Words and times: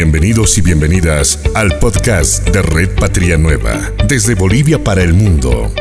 Bienvenidos 0.00 0.56
y 0.56 0.60
bienvenidas 0.60 1.40
al 1.56 1.76
podcast 1.80 2.48
de 2.50 2.62
Red 2.62 2.90
Patria 3.00 3.36
Nueva, 3.36 3.92
desde 4.06 4.36
Bolivia 4.36 4.84
para 4.84 5.02
el 5.02 5.12
mundo. 5.12 5.72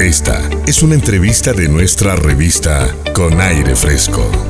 Esta 0.00 0.40
es 0.66 0.82
una 0.82 0.94
entrevista 0.94 1.52
de 1.52 1.68
nuestra 1.68 2.16
revista 2.16 2.88
Con 3.12 3.38
Aire 3.42 3.76
Fresco. 3.76 4.49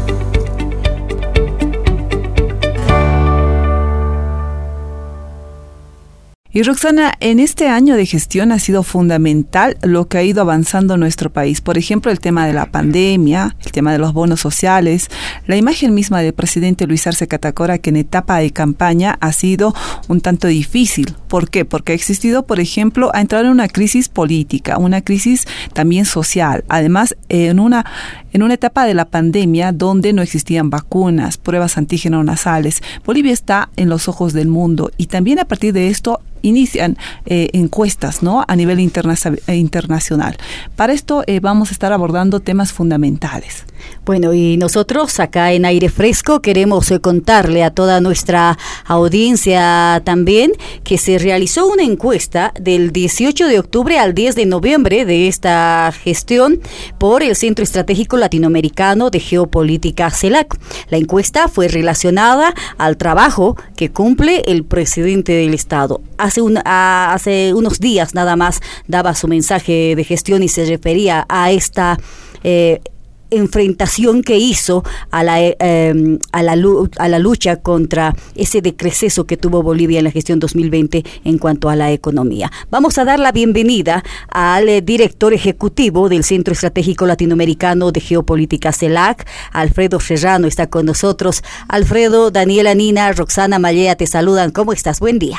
Y 6.53 6.65
Roxana, 6.65 7.13
en 7.21 7.39
este 7.39 7.69
año 7.69 7.95
de 7.95 8.07
gestión 8.07 8.51
ha 8.51 8.59
sido 8.59 8.83
fundamental 8.83 9.79
lo 9.83 10.09
que 10.09 10.19
ha 10.19 10.25
ido 10.25 10.43
avanzando 10.43 10.97
nuestro 10.97 11.31
país. 11.31 11.61
Por 11.61 11.79
ejemplo, 11.79 12.11
el 12.11 12.19
tema 12.19 12.45
de 12.45 12.53
la 12.53 12.67
pandemia, 12.67 13.55
el 13.65 13.71
tema 13.71 13.93
de 13.93 14.01
los 14.01 14.13
bonos 14.13 14.41
sociales, 14.41 15.11
la 15.47 15.55
imagen 15.55 15.95
misma 15.95 16.23
del 16.23 16.33
presidente 16.33 16.89
Luis 16.89 17.07
Arce 17.07 17.29
Catacora, 17.29 17.79
que 17.79 17.91
en 17.91 17.99
etapa 17.99 18.39
de 18.39 18.51
campaña 18.51 19.17
ha 19.21 19.33
sido 19.33 19.73
un 20.09 20.21
tanto 20.21 20.49
difícil. 20.49 21.15
¿Por 21.29 21.51
qué? 21.51 21.65
Porque 21.65 21.93
ha 21.93 21.95
existido, 21.95 22.45
por 22.45 22.59
ejemplo, 22.59 23.13
ha 23.15 23.21
entrado 23.21 23.45
en 23.45 23.53
una 23.53 23.69
crisis 23.69 24.09
política, 24.09 24.77
una 24.77 25.03
crisis 25.03 25.47
también 25.73 26.05
social. 26.05 26.65
Además, 26.69 27.15
en 27.29 27.61
una 27.61 27.87
en 28.33 28.43
una 28.43 28.55
etapa 28.55 28.87
de 28.87 28.95
la 28.95 29.05
pandemia 29.05 29.73
donde 29.73 30.13
no 30.13 30.23
existían 30.23 30.71
vacunas, 30.71 31.39
pruebas 31.39 31.77
antígeno 31.77 32.23
nasales. 32.25 32.83
Bolivia 33.05 33.33
está 33.33 33.71
en 33.77 33.89
los 33.89 34.09
ojos 34.09 34.33
del 34.33 34.49
mundo 34.49 34.91
y 34.97 35.07
también 35.07 35.39
a 35.39 35.45
partir 35.45 35.73
de 35.73 35.89
esto 35.89 36.21
inician 36.43 36.97
eh, 37.27 37.51
encuestas 37.53 38.23
¿no? 38.23 38.45
a 38.47 38.57
nivel 38.57 38.79
eh, 38.79 39.57
internacional. 39.57 40.37
Para 40.77 40.93
esto 40.93 41.25
eh, 41.27 41.41
vamos 41.41 41.71
a 41.71 41.73
estar 41.73 41.93
abordando 41.93 42.41
temas 42.41 42.73
fundamentales. 42.73 43.65
Bueno, 44.05 44.35
y 44.35 44.57
nosotros 44.57 45.21
acá 45.21 45.53
en 45.53 45.65
Aire 45.65 45.89
Fresco 45.89 46.41
queremos 46.41 46.93
contarle 47.01 47.63
a 47.63 47.71
toda 47.71 48.01
nuestra 48.01 48.59
audiencia 48.87 50.03
también 50.05 50.53
que 50.85 50.99
se 50.99 51.19
realizó 51.19 51.67
una 51.67 51.83
encuesta 51.83 52.53
del 52.61 52.93
18 52.93 53.47
de 53.47 53.59
octubre 53.59 53.99
al 53.99 54.15
10 54.15 54.35
de 54.35 54.47
noviembre 54.47 55.05
de 55.05 55.29
esta 55.29 55.93
gestión 55.93 56.61
por 56.99 57.23
el 57.23 57.37
Centro 57.37 57.63
Estratégico 57.63 58.17
Latinoamericano 58.17 59.11
de 59.11 59.21
Geopolítica 59.21 60.11
CELAC. 60.11 60.59
La 60.89 60.99
encuesta 60.99 61.49
fue 61.49 61.69
relacionada 61.69 62.55
al 62.79 62.97
trabajo 62.97 63.57
que 63.77 63.91
cumple 63.91 64.43
el 64.47 64.65
presidente 64.65 65.33
del 65.33 65.55
Estado. 65.55 66.01
Hace, 66.19 66.43
un, 66.43 66.59
unos 67.55 67.81
días 67.81 68.15
nada 68.15 68.37
más 68.37 68.61
daba 68.87 69.15
su 69.15 69.29
mensaje 69.29 69.95
de 69.97 70.05
gestión 70.05 70.43
y 70.43 70.49
se 70.49 70.65
refería 70.65 71.27
a 71.29 71.51
esta... 71.51 71.99
Eh, 72.43 72.81
enfrentación 73.31 74.23
que 74.23 74.37
hizo 74.37 74.85
a 75.11 75.23
la, 75.23 75.41
em, 75.41 76.19
a, 76.33 76.43
la, 76.43 76.57
a 76.99 77.09
la 77.09 77.19
lucha 77.19 77.57
contra 77.57 78.15
ese 78.35 78.61
decreceso 78.63 79.27
que 79.27 79.37
tuvo 79.37 79.63
Bolivia 79.63 79.99
en 79.99 80.05
la 80.05 80.11
gestión 80.11 80.41
2020 80.41 81.05
en 81.25 81.39
cuanto 81.39 81.69
a 81.69 81.77
la 81.77 81.91
economía. 81.93 82.51
Vamos 82.71 82.99
a 82.99 83.05
dar 83.05 83.19
la 83.19 83.33
bienvenida 83.33 84.03
al 84.29 84.69
eh, 84.69 84.83
director 84.83 85.33
ejecutivo 85.33 86.09
del 86.09 86.25
Centro 86.25 86.53
Estratégico 86.53 87.07
Latinoamericano 87.07 87.93
de 87.93 88.01
Geopolítica 88.01 88.73
CELAC, 88.73 89.27
Alfredo 89.53 90.01
Serrano, 90.01 90.47
está 90.47 90.69
con 90.69 90.87
nosotros. 90.87 91.43
Alfredo, 91.69 92.31
Daniela 92.31 92.75
Nina, 92.75 93.13
Roxana 93.13 93.59
Mallea 93.59 93.97
te 93.97 94.07
saludan. 94.07 94.51
¿Cómo 94.51 94.73
estás? 94.73 95.01
Buen 95.01 95.19
día. 95.19 95.39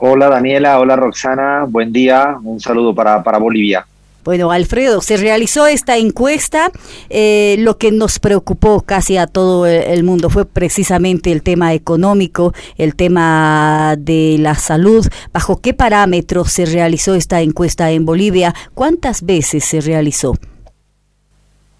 Hola 0.00 0.28
Daniela, 0.28 0.78
hola 0.78 0.94
Roxana, 0.94 1.64
buen 1.68 1.92
día, 1.92 2.38
un 2.44 2.60
saludo 2.60 2.94
para, 2.94 3.20
para 3.24 3.38
Bolivia. 3.38 3.84
Bueno, 4.28 4.50
Alfredo, 4.50 5.00
se 5.00 5.16
realizó 5.16 5.66
esta 5.66 5.96
encuesta. 5.96 6.70
Eh, 7.08 7.56
lo 7.60 7.78
que 7.78 7.90
nos 7.90 8.18
preocupó 8.18 8.82
casi 8.82 9.16
a 9.16 9.26
todo 9.26 9.66
el 9.66 10.04
mundo 10.04 10.28
fue 10.28 10.44
precisamente 10.44 11.32
el 11.32 11.42
tema 11.42 11.72
económico, 11.72 12.52
el 12.76 12.94
tema 12.94 13.96
de 13.98 14.36
la 14.38 14.54
salud. 14.54 15.06
¿Bajo 15.32 15.62
qué 15.62 15.72
parámetros 15.72 16.52
se 16.52 16.66
realizó 16.66 17.14
esta 17.14 17.40
encuesta 17.40 17.90
en 17.90 18.04
Bolivia? 18.04 18.54
¿Cuántas 18.74 19.24
veces 19.24 19.64
se 19.64 19.80
realizó? 19.80 20.34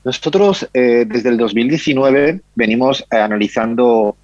Nosotros 0.03 0.67
eh, 0.73 1.05
desde 1.07 1.29
el 1.29 1.37
2019 1.37 2.41
venimos 2.55 3.05
eh, 3.11 3.17
analizando 3.19 4.17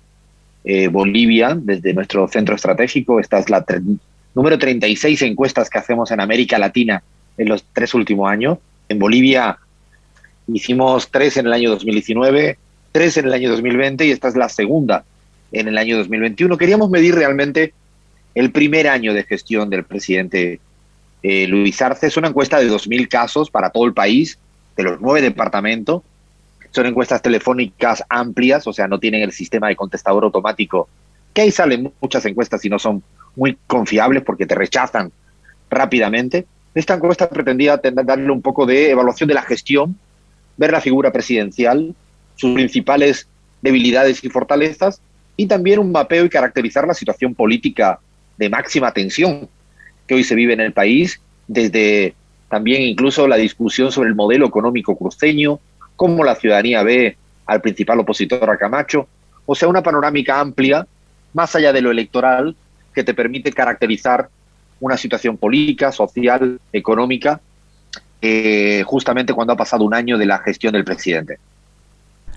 Bolivia 0.91 1.59
desde 1.61 1.93
nuestro 1.93 2.27
centro 2.27 2.55
estratégico. 2.55 3.21
Esta 3.21 3.39
es 3.39 3.51
la 3.51 3.67
número 4.35 4.59
36 4.59 5.21
encuestas 5.21 5.69
que 5.69 5.77
hacemos 5.77 6.11
en 6.11 6.21
América 6.21 6.59
Latina 6.59 7.03
en 7.39 7.49
los 7.49 7.65
tres 7.73 7.95
últimos 7.95 8.31
años. 8.31 8.59
En 8.89 8.99
Bolivia 8.99 9.59
hicimos 10.47 11.11
tres 11.11 11.37
en 11.37 11.47
el 11.47 11.53
año 11.53 11.71
2019, 11.71 12.59
tres 12.93 13.17
en 13.17 13.27
el 13.27 13.33
año 13.33 13.51
2020 13.51 14.07
y 14.07 14.11
esta 14.11 14.29
es 14.29 14.37
la 14.37 14.49
segunda 14.49 15.05
en 15.53 15.69
el 15.69 15.79
año 15.79 15.97
2021. 15.99 16.57
Queríamos 16.59 16.91
medir 16.91 17.15
realmente 17.15 17.73
el 18.35 18.51
primer 18.51 18.89
año 18.89 19.15
de 19.15 19.25
gestión 19.25 19.71
del 19.71 19.85
presidente 19.85 20.61
eh, 21.23 21.47
Luis 21.47 21.81
Arce. 21.81 22.07
Es 22.07 22.17
una 22.17 22.29
encuesta 22.29 22.59
de 22.59 22.71
2.000 22.71 23.09
casos 23.09 23.51
para 23.51 23.71
todo 23.71 23.87
el 23.87 23.95
país, 23.95 24.39
de 24.77 24.83
los 24.83 25.01
nueve 25.01 25.23
departamentos. 25.23 26.03
Son 26.71 26.87
encuestas 26.87 27.23
telefónicas 27.23 28.03
amplias, 28.09 28.67
o 28.67 28.73
sea, 28.73 28.89
no 28.89 28.99
tienen 28.99 29.23
el 29.23 29.33
sistema 29.33 29.69
de 29.69 29.77
contestador 29.77 30.25
automático, 30.25 30.89
que 31.33 31.43
ahí 31.43 31.51
salen 31.51 31.93
muchas 32.01 32.25
encuestas 32.27 32.65
y 32.65 32.69
no 32.69 32.79
son 32.79 33.03
muy 33.37 33.57
confiables 33.67 34.23
porque 34.25 34.47
te 34.47 34.55
rechazan 34.55 35.13
rápidamente. 35.71 36.47
Esta 36.75 36.95
encuesta 36.95 37.29
pretendía 37.29 37.77
darle 37.77 38.31
un 38.31 38.43
poco 38.43 38.67
de 38.67 38.91
evaluación 38.91 39.29
de 39.29 39.35
la 39.35 39.43
gestión, 39.43 39.97
ver 40.57 40.73
la 40.73 40.81
figura 40.81 41.13
presidencial, 41.13 41.95
sus 42.37 42.55
principales 42.55 43.29
debilidades 43.63 44.23
y 44.25 44.29
fortalezas, 44.29 45.01
y 45.37 45.47
también 45.47 45.79
un 45.79 45.93
mapeo 45.93 46.25
y 46.25 46.29
caracterizar 46.29 46.87
la 46.87 46.95
situación 46.95 47.35
política 47.35 47.99
de 48.37 48.49
máxima 48.49 48.93
tensión 48.93 49.49
que 50.07 50.15
hoy 50.15 50.25
se 50.25 50.35
vive 50.35 50.53
en 50.53 50.61
el 50.61 50.73
país, 50.73 51.21
desde 51.47 52.15
también 52.49 52.83
incluso 52.83 53.27
la 53.27 53.37
discusión 53.37 53.91
sobre 53.91 54.09
el 54.09 54.15
modelo 54.15 54.47
económico 54.47 54.97
cruceño, 54.97 55.61
cómo 55.97 56.25
la 56.25 56.35
ciudadanía 56.35 56.83
ve 56.83 57.17
al 57.47 57.61
principal 57.61 58.01
opositor 58.01 58.49
a 58.51 58.57
Camacho, 58.57 59.09
o 59.47 59.55
sea, 59.55 59.69
una 59.69 59.83
panorámica 59.83 60.41
amplia, 60.41 60.87
más 61.33 61.55
allá 61.55 61.73
de 61.73 61.83
lo 61.83 61.91
electoral, 61.91 62.57
que 62.95 63.05
te 63.05 63.15
permite 63.15 63.53
caracterizar 63.53 64.29
una 64.85 64.99
situación 64.99 65.39
política, 65.39 65.91
social, 65.91 66.61
económica, 66.73 67.41
eh, 68.21 68.83
justamente 68.85 69.33
cuando 69.33 69.55
ha 69.55 69.57
pasado 69.57 69.83
un 69.85 69.95
año 69.95 70.19
de 70.19 70.27
la 70.27 70.39
gestión 70.39 70.75
del 70.75 70.85
presidente. 70.85 71.39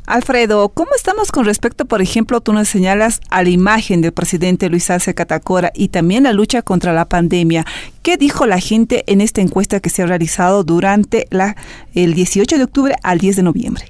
Alfredo, 0.06 0.70
¿cómo 0.70 0.92
estamos 0.96 1.34
con 1.34 1.44
respecto, 1.44 1.84
por 1.84 2.02
ejemplo, 2.02 2.40
tú 2.40 2.54
nos 2.54 2.70
señalas 2.70 3.20
a 3.30 3.44
la 3.44 3.50
imagen 3.50 4.00
del 4.02 4.14
presidente 4.14 4.70
Luis 4.70 4.90
Arce 4.90 5.14
Catacora 5.14 5.74
y 5.76 5.90
también 5.90 6.24
la 6.24 6.32
lucha 6.32 6.62
contra 6.62 6.94
la 6.94 7.04
pandemia? 7.04 7.66
¿Qué 8.02 8.16
dijo 8.16 8.46
la 8.46 8.62
gente 8.62 9.04
en 9.08 9.20
esta 9.20 9.42
encuesta 9.42 9.82
que 9.82 9.90
se 9.90 10.04
ha 10.04 10.06
realizado 10.06 10.64
durante 10.64 11.28
la, 11.30 11.58
el 11.94 12.14
18 12.14 12.58
de 12.58 12.64
octubre 12.64 12.96
al 13.04 13.18
10 13.18 13.36
de 13.36 13.44
noviembre? 13.44 13.86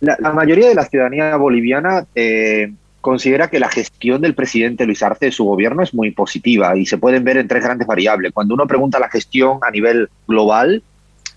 La, 0.00 0.32
mayoría 0.32 0.68
de 0.68 0.74
la 0.74 0.84
ciudadanía 0.86 1.36
boliviana 1.36 2.04
eh, 2.16 2.72
considera 3.02 3.50
que 3.50 3.58
la 3.58 3.68
gestión 3.68 4.22
del 4.22 4.34
presidente 4.34 4.86
Luis 4.86 5.02
Arce 5.02 5.26
de 5.26 5.32
su 5.32 5.44
gobierno 5.44 5.82
es 5.82 5.92
muy 5.92 6.12
positiva 6.12 6.76
y 6.76 6.86
se 6.86 6.98
pueden 6.98 7.24
ver 7.24 7.36
en 7.36 7.48
tres 7.48 7.62
grandes 7.62 7.86
variables. 7.86 8.32
Cuando 8.32 8.54
uno 8.54 8.66
pregunta 8.66 9.00
la 9.00 9.10
gestión 9.10 9.58
a 9.60 9.72
nivel 9.72 10.08
global, 10.28 10.82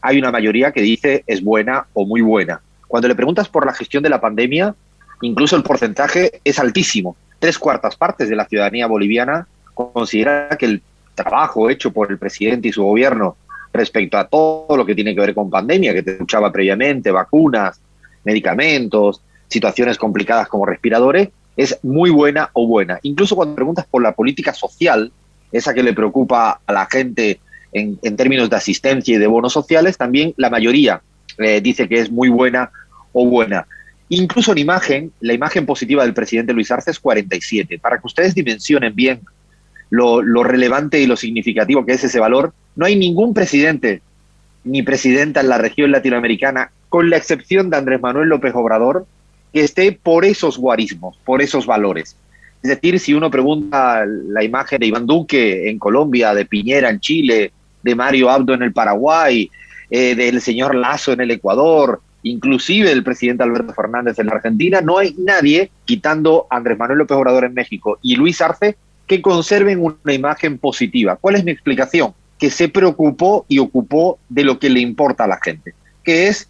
hay 0.01 0.19
una 0.19 0.31
mayoría 0.31 0.71
que 0.71 0.81
dice 0.81 1.23
es 1.25 1.43
buena 1.43 1.87
o 1.93 2.05
muy 2.05 2.21
buena. 2.21 2.61
Cuando 2.87 3.07
le 3.07 3.15
preguntas 3.15 3.49
por 3.49 3.65
la 3.65 3.73
gestión 3.73 4.03
de 4.03 4.09
la 4.09 4.21
pandemia, 4.21 4.75
incluso 5.21 5.55
el 5.55 5.63
porcentaje 5.63 6.39
es 6.43 6.59
altísimo. 6.59 7.17
Tres 7.39 7.57
cuartas 7.57 7.95
partes 7.95 8.29
de 8.29 8.35
la 8.35 8.45
ciudadanía 8.45 8.85
boliviana 8.85 9.47
considera 9.73 10.49
que 10.59 10.67
el 10.67 10.81
trabajo 11.15 11.71
hecho 11.71 11.91
por 11.91 12.11
el 12.11 12.19
presidente 12.19 12.67
y 12.67 12.73
su 12.73 12.83
gobierno 12.83 13.37
respecto 13.73 14.19
a 14.19 14.27
todo 14.27 14.77
lo 14.77 14.85
que 14.85 14.93
tiene 14.93 15.15
que 15.15 15.21
ver 15.21 15.33
con 15.33 15.49
pandemia, 15.49 15.93
que 15.93 16.03
te 16.03 16.11
escuchaba 16.11 16.51
previamente, 16.51 17.09
vacunas, 17.09 17.81
medicamentos, 18.23 19.21
situaciones 19.47 19.97
complicadas 19.97 20.47
como 20.47 20.67
respiradores, 20.67 21.29
es 21.57 21.80
muy 21.84 22.10
buena 22.10 22.50
o 22.54 22.68
buena. 22.68 23.00
Incluso 23.04 23.36
cuando 23.36 23.56
preguntas 23.56 23.86
por 23.90 24.02
la 24.02 24.13
política 24.13 24.54
social, 24.54 25.12
esa 25.52 25.74
que 25.74 25.84
le 25.84 25.94
preocupa 25.94 26.60
a 26.66 26.74
la 26.74 26.88
gente 26.88 27.40
en, 27.72 27.98
términos 28.16 28.50
de 28.50 28.56
asistencia 28.56 29.16
y 29.16 29.18
de 29.18 29.28
bonos 29.28 29.54
sociales, 29.54 29.98
también 29.98 30.34
la 30.38 30.50
mayoría 30.50 31.02
eh, 31.38 31.62
dice 31.62 31.88
que 31.88 32.00
es 32.00 32.12
muy 32.12 32.30
buena 32.30 32.72
o 33.13 33.25
buena. 33.25 33.68
Incluso 34.10 34.52
en 34.52 34.60
imagen, 34.60 35.12
la 35.19 35.34
imagen 35.34 35.66
positiva 35.66 36.04
del 36.04 36.13
presidente 36.13 36.54
Luis 36.54 36.72
Arce 36.72 36.92
es 36.92 37.00
47. 37.00 37.80
Para 37.80 37.98
que 37.98 38.07
ustedes 38.07 38.36
dimensionen 38.36 38.94
bien 38.94 39.22
lo, 39.90 40.22
lo 40.22 40.44
relevante 40.44 41.00
y 41.00 41.06
lo 41.06 41.16
significativo 41.16 41.86
que 41.86 41.94
es 41.94 42.04
ese 42.04 42.19
valor, 42.19 42.54
no 42.75 42.86
hay 42.86 42.96
ningún 42.96 43.34
presidente 43.34 44.02
ni 44.63 44.84
presidenta 44.84 45.42
en 45.42 45.50
la 45.50 45.57
región 45.57 45.92
latinoamericana, 45.92 46.72
con 46.90 47.10
la 47.10 47.18
excepción 47.18 47.69
de 47.69 47.78
Andrés 47.78 48.02
Manuel 48.02 48.30
López 48.30 48.54
Obrador, 48.56 49.06
que 49.56 49.62
esté 49.62 49.94
por 49.94 50.25
esos 50.25 50.57
guarismos, 50.57 51.18
por 51.24 51.42
esos 51.42 51.66
valores. 51.66 52.18
Es 52.62 52.69
decir, 52.69 53.00
si 53.00 53.13
uno 53.13 53.31
pregunta 53.31 54.06
la 54.06 54.44
imagen 54.44 54.81
de 54.81 54.88
Iván 54.88 55.06
Duque 55.06 55.69
en 55.69 55.80
Colombia, 55.80 56.34
de 56.34 56.44
Piñera 56.44 56.90
en 56.90 57.00
Chile, 57.00 57.54
de 57.81 57.96
Mario 57.96 58.30
Abdo 58.30 58.54
en 58.54 58.63
el 58.63 58.74
Paraguay, 58.74 59.50
eh, 59.90 60.13
del 60.13 60.42
señor 60.42 60.75
Lazo 60.75 61.13
en 61.13 61.22
el 61.22 61.31
Ecuador, 61.31 62.02
inclusive 62.24 62.92
el 62.92 63.02
presidente 63.02 63.44
Alberto 63.44 63.74
Fernández 63.74 64.19
en 64.19 64.25
la 64.25 64.34
Argentina, 64.34 64.81
no 64.81 64.98
hay 64.98 65.16
nadie, 65.19 65.72
quitando 65.86 66.48
a 66.50 66.57
Andrés 66.57 66.78
Manuel 66.78 67.00
López 67.00 67.16
Obrador 67.16 67.46
en 67.46 67.54
México 67.54 67.98
y 68.02 68.18
Luis 68.18 68.42
Arce, 68.42 68.75
que 69.07 69.22
conserven 69.22 69.81
una 69.81 70.13
imagen 70.13 70.57
positiva. 70.57 71.16
¿Cuál 71.16 71.36
es 71.36 71.46
mi 71.46 71.52
explicación? 71.52 72.13
Que 72.38 72.50
se 72.50 72.68
preocupó 72.68 73.46
y 73.48 73.60
ocupó 73.60 74.19
de 74.28 74.44
lo 74.44 74.60
que 74.60 74.69
le 74.69 74.81
importa 74.81 75.24
a 75.24 75.28
la 75.28 75.40
gente, 75.42 75.74
que 76.04 76.28
es 76.28 76.50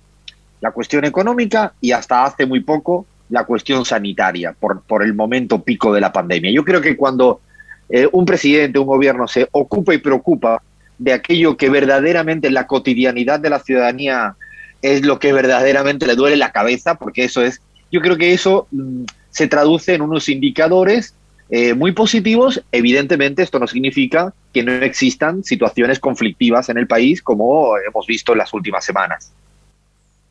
la 0.61 0.71
cuestión 0.71 1.05
económica 1.05 1.73
y 1.81 1.91
hasta 1.91 2.25
hace 2.25 2.45
muy 2.45 2.61
poco 2.61 3.05
la 3.29 3.45
cuestión 3.45 3.85
sanitaria 3.85 4.55
por, 4.59 4.81
por 4.81 5.03
el 5.03 5.13
momento 5.13 5.63
pico 5.63 5.93
de 5.93 6.01
la 6.01 6.11
pandemia. 6.11 6.51
Yo 6.51 6.63
creo 6.63 6.81
que 6.81 6.95
cuando 6.95 7.41
eh, 7.89 8.07
un 8.11 8.25
presidente, 8.25 8.79
un 8.79 8.87
gobierno 8.87 9.27
se 9.27 9.47
ocupa 9.51 9.93
y 9.93 9.99
preocupa 9.99 10.61
de 10.97 11.13
aquello 11.13 11.57
que 11.57 11.69
verdaderamente 11.69 12.47
en 12.47 12.53
la 12.53 12.67
cotidianidad 12.67 13.39
de 13.39 13.49
la 13.49 13.59
ciudadanía 13.59 14.35
es 14.81 15.03
lo 15.03 15.19
que 15.19 15.33
verdaderamente 15.33 16.05
le 16.05 16.15
duele 16.15 16.37
la 16.37 16.51
cabeza, 16.51 16.95
porque 16.95 17.25
eso 17.25 17.41
es, 17.41 17.61
yo 17.91 18.01
creo 18.01 18.17
que 18.17 18.33
eso 18.33 18.67
mm, 18.71 19.03
se 19.29 19.47
traduce 19.47 19.93
en 19.93 20.01
unos 20.01 20.29
indicadores 20.29 21.15
eh, 21.49 21.73
muy 21.73 21.91
positivos. 21.91 22.63
Evidentemente, 22.71 23.43
esto 23.43 23.59
no 23.59 23.67
significa 23.67 24.33
que 24.53 24.63
no 24.63 24.71
existan 24.71 25.43
situaciones 25.43 25.99
conflictivas 25.99 26.69
en 26.69 26.77
el 26.77 26.87
país, 26.87 27.21
como 27.21 27.77
hemos 27.77 28.07
visto 28.07 28.31
en 28.31 28.39
las 28.39 28.53
últimas 28.53 28.85
semanas. 28.85 29.31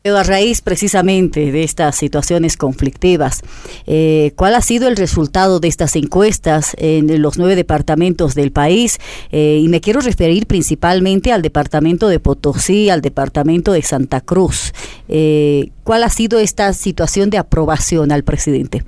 A 0.05 0.21
raíz 0.21 0.61
precisamente 0.61 1.51
de 1.51 1.63
estas 1.63 1.95
situaciones 1.95 2.57
conflictivas, 2.57 3.41
eh, 3.87 4.33
¿cuál 4.35 4.53
ha 4.53 4.61
sido 4.61 4.87
el 4.87 4.97
resultado 4.97 5.59
de 5.59 5.67
estas 5.67 5.95
encuestas 5.95 6.75
en 6.77 7.23
los 7.23 7.39
nueve 7.39 7.55
departamentos 7.55 8.35
del 8.35 8.51
país? 8.51 8.99
Eh, 9.31 9.61
y 9.63 9.67
me 9.67 9.81
quiero 9.81 10.01
referir 10.01 10.45
principalmente 10.45 11.31
al 11.31 11.41
departamento 11.41 12.07
de 12.07 12.19
Potosí, 12.19 12.91
al 12.91 13.01
departamento 13.01 13.71
de 13.71 13.81
Santa 13.81 14.21
Cruz. 14.21 14.73
Eh, 15.07 15.71
¿Cuál 15.83 16.03
ha 16.03 16.09
sido 16.09 16.37
esta 16.37 16.71
situación 16.73 17.31
de 17.31 17.39
aprobación 17.39 18.11
al 18.11 18.23
presidente? 18.23 18.83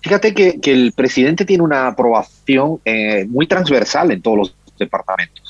Fíjate 0.00 0.34
que 0.34 0.72
el 0.72 0.90
presidente 0.90 1.44
tiene 1.44 1.62
una 1.62 1.86
aprobación 1.86 2.80
muy 3.28 3.46
transversal 3.46 4.10
en 4.10 4.22
todos 4.22 4.38
los 4.38 4.54
departamentos. 4.76 5.47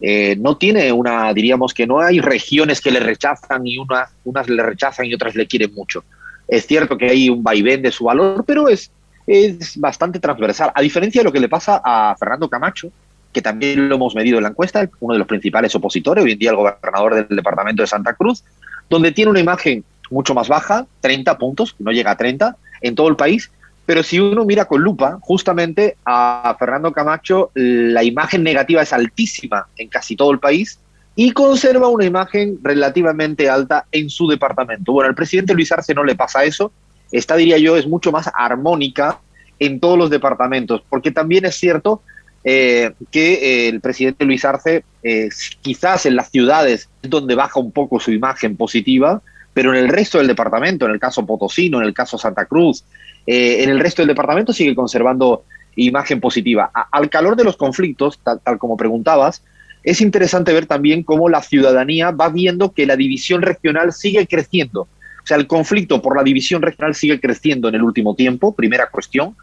Eh, 0.00 0.36
no 0.38 0.56
tiene 0.56 0.92
una, 0.92 1.32
diríamos 1.32 1.72
que 1.72 1.86
no 1.86 2.00
hay 2.00 2.20
regiones 2.20 2.80
que 2.80 2.90
le 2.90 3.00
rechazan 3.00 3.66
y 3.66 3.78
unas, 3.78 4.10
unas 4.24 4.48
le 4.48 4.62
rechazan 4.62 5.06
y 5.06 5.14
otras 5.14 5.34
le 5.34 5.46
quieren 5.46 5.72
mucho. 5.74 6.04
Es 6.48 6.66
cierto 6.66 6.96
que 6.98 7.06
hay 7.06 7.28
un 7.28 7.42
vaivén 7.42 7.82
de 7.82 7.90
su 7.90 8.04
valor, 8.04 8.44
pero 8.46 8.68
es, 8.68 8.90
es 9.26 9.78
bastante 9.78 10.20
transversal. 10.20 10.70
A 10.74 10.82
diferencia 10.82 11.20
de 11.20 11.24
lo 11.24 11.32
que 11.32 11.40
le 11.40 11.48
pasa 11.48 11.80
a 11.84 12.14
Fernando 12.18 12.48
Camacho, 12.48 12.90
que 13.32 13.42
también 13.42 13.88
lo 13.88 13.96
hemos 13.96 14.14
medido 14.14 14.38
en 14.38 14.44
la 14.44 14.50
encuesta, 14.50 14.88
uno 15.00 15.14
de 15.14 15.18
los 15.18 15.28
principales 15.28 15.74
opositores, 15.74 16.24
hoy 16.24 16.32
en 16.32 16.38
día 16.38 16.50
el 16.50 16.56
gobernador 16.56 17.14
del 17.14 17.36
departamento 17.36 17.82
de 17.82 17.86
Santa 17.86 18.14
Cruz, 18.14 18.44
donde 18.88 19.12
tiene 19.12 19.30
una 19.30 19.40
imagen 19.40 19.84
mucho 20.10 20.34
más 20.34 20.48
baja, 20.48 20.86
30 21.00 21.36
puntos, 21.36 21.74
no 21.78 21.90
llega 21.90 22.12
a 22.12 22.16
30 22.16 22.56
en 22.80 22.94
todo 22.94 23.08
el 23.08 23.16
país, 23.16 23.50
pero 23.86 24.02
si 24.02 24.18
uno 24.18 24.44
mira 24.44 24.64
con 24.64 24.82
lupa, 24.82 25.18
justamente 25.22 25.96
a 26.04 26.54
Fernando 26.58 26.92
Camacho 26.92 27.50
la 27.54 28.02
imagen 28.02 28.42
negativa 28.42 28.82
es 28.82 28.92
altísima 28.92 29.68
en 29.76 29.88
casi 29.88 30.16
todo 30.16 30.32
el 30.32 30.40
país 30.40 30.80
y 31.14 31.30
conserva 31.30 31.88
una 31.88 32.04
imagen 32.04 32.58
relativamente 32.62 33.48
alta 33.48 33.86
en 33.90 34.10
su 34.10 34.28
departamento. 34.28 34.92
Bueno, 34.92 35.08
al 35.08 35.14
presidente 35.14 35.54
Luis 35.54 35.72
Arce 35.72 35.94
no 35.94 36.04
le 36.04 36.14
pasa 36.14 36.44
eso. 36.44 36.72
Esta, 37.10 37.36
diría 37.36 37.56
yo, 37.56 37.76
es 37.76 37.86
mucho 37.86 38.12
más 38.12 38.28
armónica 38.34 39.20
en 39.58 39.80
todos 39.80 39.96
los 39.96 40.10
departamentos, 40.10 40.82
porque 40.90 41.10
también 41.10 41.46
es 41.46 41.54
cierto 41.54 42.02
eh, 42.44 42.92
que 43.10 43.34
eh, 43.34 43.68
el 43.68 43.80
presidente 43.80 44.24
Luis 44.24 44.44
Arce, 44.44 44.84
eh, 45.02 45.28
quizás 45.62 46.04
en 46.06 46.16
las 46.16 46.30
ciudades 46.30 46.90
es 47.02 47.10
donde 47.10 47.34
baja 47.34 47.58
un 47.60 47.72
poco 47.72 47.98
su 47.98 48.12
imagen 48.12 48.56
positiva, 48.56 49.22
pero 49.56 49.72
en 49.72 49.82
el 49.82 49.88
resto 49.88 50.18
del 50.18 50.26
departamento, 50.26 50.84
en 50.84 50.92
el 50.92 51.00
caso 51.00 51.24
Potosino, 51.24 51.80
en 51.80 51.86
el 51.86 51.94
caso 51.94 52.18
Santa 52.18 52.44
Cruz, 52.44 52.84
eh, 53.26 53.62
en 53.62 53.70
el 53.70 53.80
resto 53.80 54.02
del 54.02 54.08
departamento 54.08 54.52
sigue 54.52 54.74
conservando 54.74 55.44
imagen 55.76 56.20
positiva. 56.20 56.70
al 56.92 57.08
calor 57.08 57.36
de 57.36 57.44
los 57.44 57.56
conflictos, 57.56 58.20
tal, 58.22 58.58
como 58.58 58.76
preguntabas, 58.76 59.42
es 59.82 60.02
interesante 60.02 60.52
ver 60.52 60.66
también 60.66 61.02
cómo 61.02 61.30
la 61.30 61.40
ciudadanía 61.40 62.10
va 62.10 62.28
viendo 62.28 62.74
que 62.74 62.84
la 62.84 62.96
división 62.96 63.40
regional 63.40 63.94
sigue 63.94 64.26
creciendo. 64.26 64.82
O 64.82 65.26
sea, 65.26 65.38
el 65.38 65.46
conflicto 65.46 66.02
por 66.02 66.18
la 66.18 66.22
división 66.22 66.60
regional 66.60 66.94
sigue 66.94 67.18
creciendo 67.18 67.70
en 67.70 67.76
el 67.76 67.82
último 67.82 68.14
tiempo, 68.14 68.54
primera 68.54 68.90
cuestión, 68.90 69.36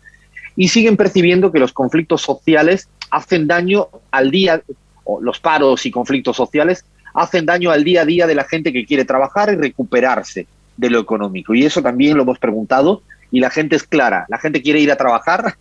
y 0.56 0.68
siguen 0.68 0.96
percibiendo 0.96 1.52
que 1.52 1.58
los 1.58 1.74
conflictos 1.74 2.22
sociales 2.22 2.88
hacen 3.10 3.48
daño 3.48 3.88
al 4.12 4.30
día, 4.30 4.62
o 5.06 5.20
los 5.20 5.40
paros 5.40 5.88
y 5.88 5.92
conflictos 5.92 6.38
sociales 6.38 6.86
hacen 7.14 7.46
daño 7.46 7.72
al 7.72 7.84
día 7.84 8.02
a 8.02 8.06
día 8.06 8.28
de 8.28 8.36
la 8.36 8.44
gente 8.44 8.74
que 8.74 8.86
quiere 8.86 9.06
trabajar 9.06 9.52
y 9.54 9.56
recuperarse 9.56 10.48
de 10.78 10.90
lo 10.90 11.00
económico. 11.00 11.54
Y 11.54 11.66
eso 11.66 11.82
también 11.82 12.18
lo 12.18 12.24
hemos 12.24 12.40
preguntado 12.40 13.02
y 13.32 13.40
la 13.40 13.50
gente 13.50 13.76
es 13.76 13.84
clara. 13.84 14.26
La 14.30 14.38
gente 14.38 14.62
quiere 14.62 14.80
ir 14.80 14.92
a 14.92 14.96
trabajar 14.96 15.56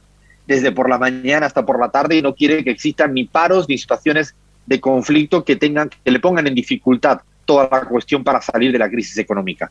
desde 0.46 0.72
por 0.72 0.88
la 0.88 0.98
mañana 0.98 1.46
hasta 1.46 1.64
por 1.64 1.78
la 1.78 1.90
tarde 1.90 2.16
y 2.16 2.22
no 2.22 2.34
quiere 2.34 2.64
que 2.64 2.70
existan 2.70 3.14
ni 3.14 3.24
paros 3.24 3.68
ni 3.68 3.78
situaciones 3.78 4.34
de 4.66 4.80
conflicto 4.80 5.44
que 5.44 5.56
tengan 5.56 5.90
que 6.04 6.10
le 6.10 6.20
pongan 6.20 6.46
en 6.46 6.54
dificultad 6.54 7.20
toda 7.44 7.68
la 7.70 7.84
cuestión 7.84 8.24
para 8.24 8.40
salir 8.40 8.72
de 8.72 8.78
la 8.78 8.88
crisis 8.88 9.18
económica. 9.18 9.70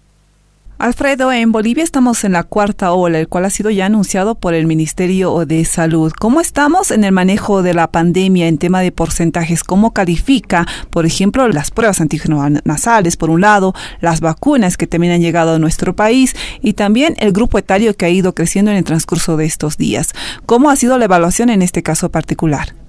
Alfredo, 0.81 1.31
en 1.31 1.51
Bolivia 1.51 1.83
estamos 1.83 2.23
en 2.23 2.31
la 2.31 2.41
cuarta 2.41 2.91
ola, 2.93 3.19
el 3.19 3.27
cual 3.27 3.45
ha 3.45 3.51
sido 3.51 3.69
ya 3.69 3.85
anunciado 3.85 4.33
por 4.33 4.55
el 4.55 4.65
Ministerio 4.65 5.45
de 5.45 5.63
Salud. 5.63 6.11
¿Cómo 6.11 6.41
estamos 6.41 6.89
en 6.89 7.03
el 7.03 7.11
manejo 7.11 7.61
de 7.61 7.75
la 7.75 7.91
pandemia 7.91 8.47
en 8.47 8.57
tema 8.57 8.81
de 8.81 8.91
porcentajes? 8.91 9.63
¿Cómo 9.63 9.93
califica, 9.93 10.65
por 10.89 11.05
ejemplo, 11.05 11.47
las 11.49 11.69
pruebas 11.69 12.01
antígenos 12.01 12.63
nasales, 12.63 13.15
por 13.15 13.29
un 13.29 13.41
lado, 13.41 13.75
las 13.99 14.21
vacunas 14.21 14.75
que 14.75 14.87
también 14.87 15.13
han 15.13 15.21
llegado 15.21 15.53
a 15.53 15.59
nuestro 15.59 15.95
país 15.95 16.35
y 16.63 16.73
también 16.73 17.13
el 17.19 17.31
grupo 17.31 17.59
etario 17.59 17.95
que 17.95 18.05
ha 18.05 18.09
ido 18.09 18.33
creciendo 18.33 18.71
en 18.71 18.77
el 18.77 18.83
transcurso 18.83 19.37
de 19.37 19.45
estos 19.45 19.77
días? 19.77 20.13
¿Cómo 20.47 20.71
ha 20.71 20.75
sido 20.75 20.97
la 20.97 21.05
evaluación 21.05 21.51
en 21.51 21.61
este 21.61 21.83
caso 21.83 22.09
particular? 22.09 22.80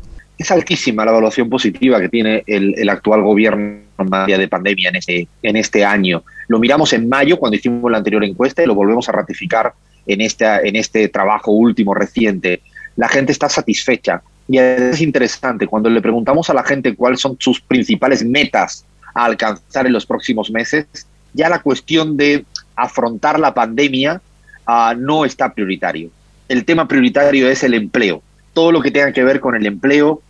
Es 0.43 0.51
altísima 0.51 1.05
la 1.05 1.13
evaluación 1.13 1.49
positiva 1.49 2.01
que 2.01 2.09
tiene 2.09 2.43
el, 2.49 2.89
actual 2.89 3.23
gobierno 3.23 3.79
en 3.97 4.09
materia 4.09 4.37
de 4.39 4.49
pandemia 4.49 4.89
en 4.89 4.97
este, 4.97 5.29
en 5.41 5.55
este 5.55 5.85
año. 5.85 6.25
Lo 6.49 6.59
miramos 6.59 6.93
en 6.93 7.09
mayo 7.09 7.39
cuando 7.39 7.57
hicimos 7.57 7.89
la 7.89 7.99
anterior 7.99 8.25
encuesta 8.25 8.61
y 8.61 8.67
lo 8.67 8.75
volvemos 8.75 9.09
a 9.09 9.13
ratificar 9.13 9.73
en, 10.05 10.21
esta, 10.21 10.61
en 10.61 10.75
este 10.75 11.09
trabajo 11.09 11.53
último 11.53 11.95
reciente. 11.95 12.61
La 12.97 13.09
gente 13.09 13.31
está 13.31 13.49
satisfecha 13.49 14.21
y 14.49 14.59
es 14.59 15.01
interesante 15.01 15.69
cuando 15.69 15.89
le 15.89 16.03
preguntamos 16.03 16.51
a 16.51 16.55
la 16.55 16.65
gente 16.65 16.97
cuáles 16.97 17.21
son 17.21 17.37
sus 17.39 17.61
principales 17.61 18.25
metas 18.25 18.85
a 19.15 19.27
alcanzar 19.27 19.87
en 19.87 19.93
los 19.93 20.07
próximos 20.07 20.51
meses, 20.51 20.87
ya 21.35 21.49
la 21.51 21.61
cuestión 21.61 22.17
de 22.17 22.45
afrontar 22.75 23.39
la 23.39 23.55
pandemia 23.55 24.21
uh, 24.67 24.97
no 24.99 25.25
está 25.25 25.55
prioritario. 25.55 26.11
El 26.49 26.65
tema 26.65 26.89
prioritario 26.89 27.49
es 27.49 27.63
el 27.63 27.75
empleo. 27.75 28.25
Todo 28.53 28.73
lo 28.73 28.83
que 28.83 28.91
tenga 28.91 29.13
que 29.13 29.23
ver 29.23 29.39
con 29.39 29.55
el 29.55 29.67
empleo, 29.67 30.21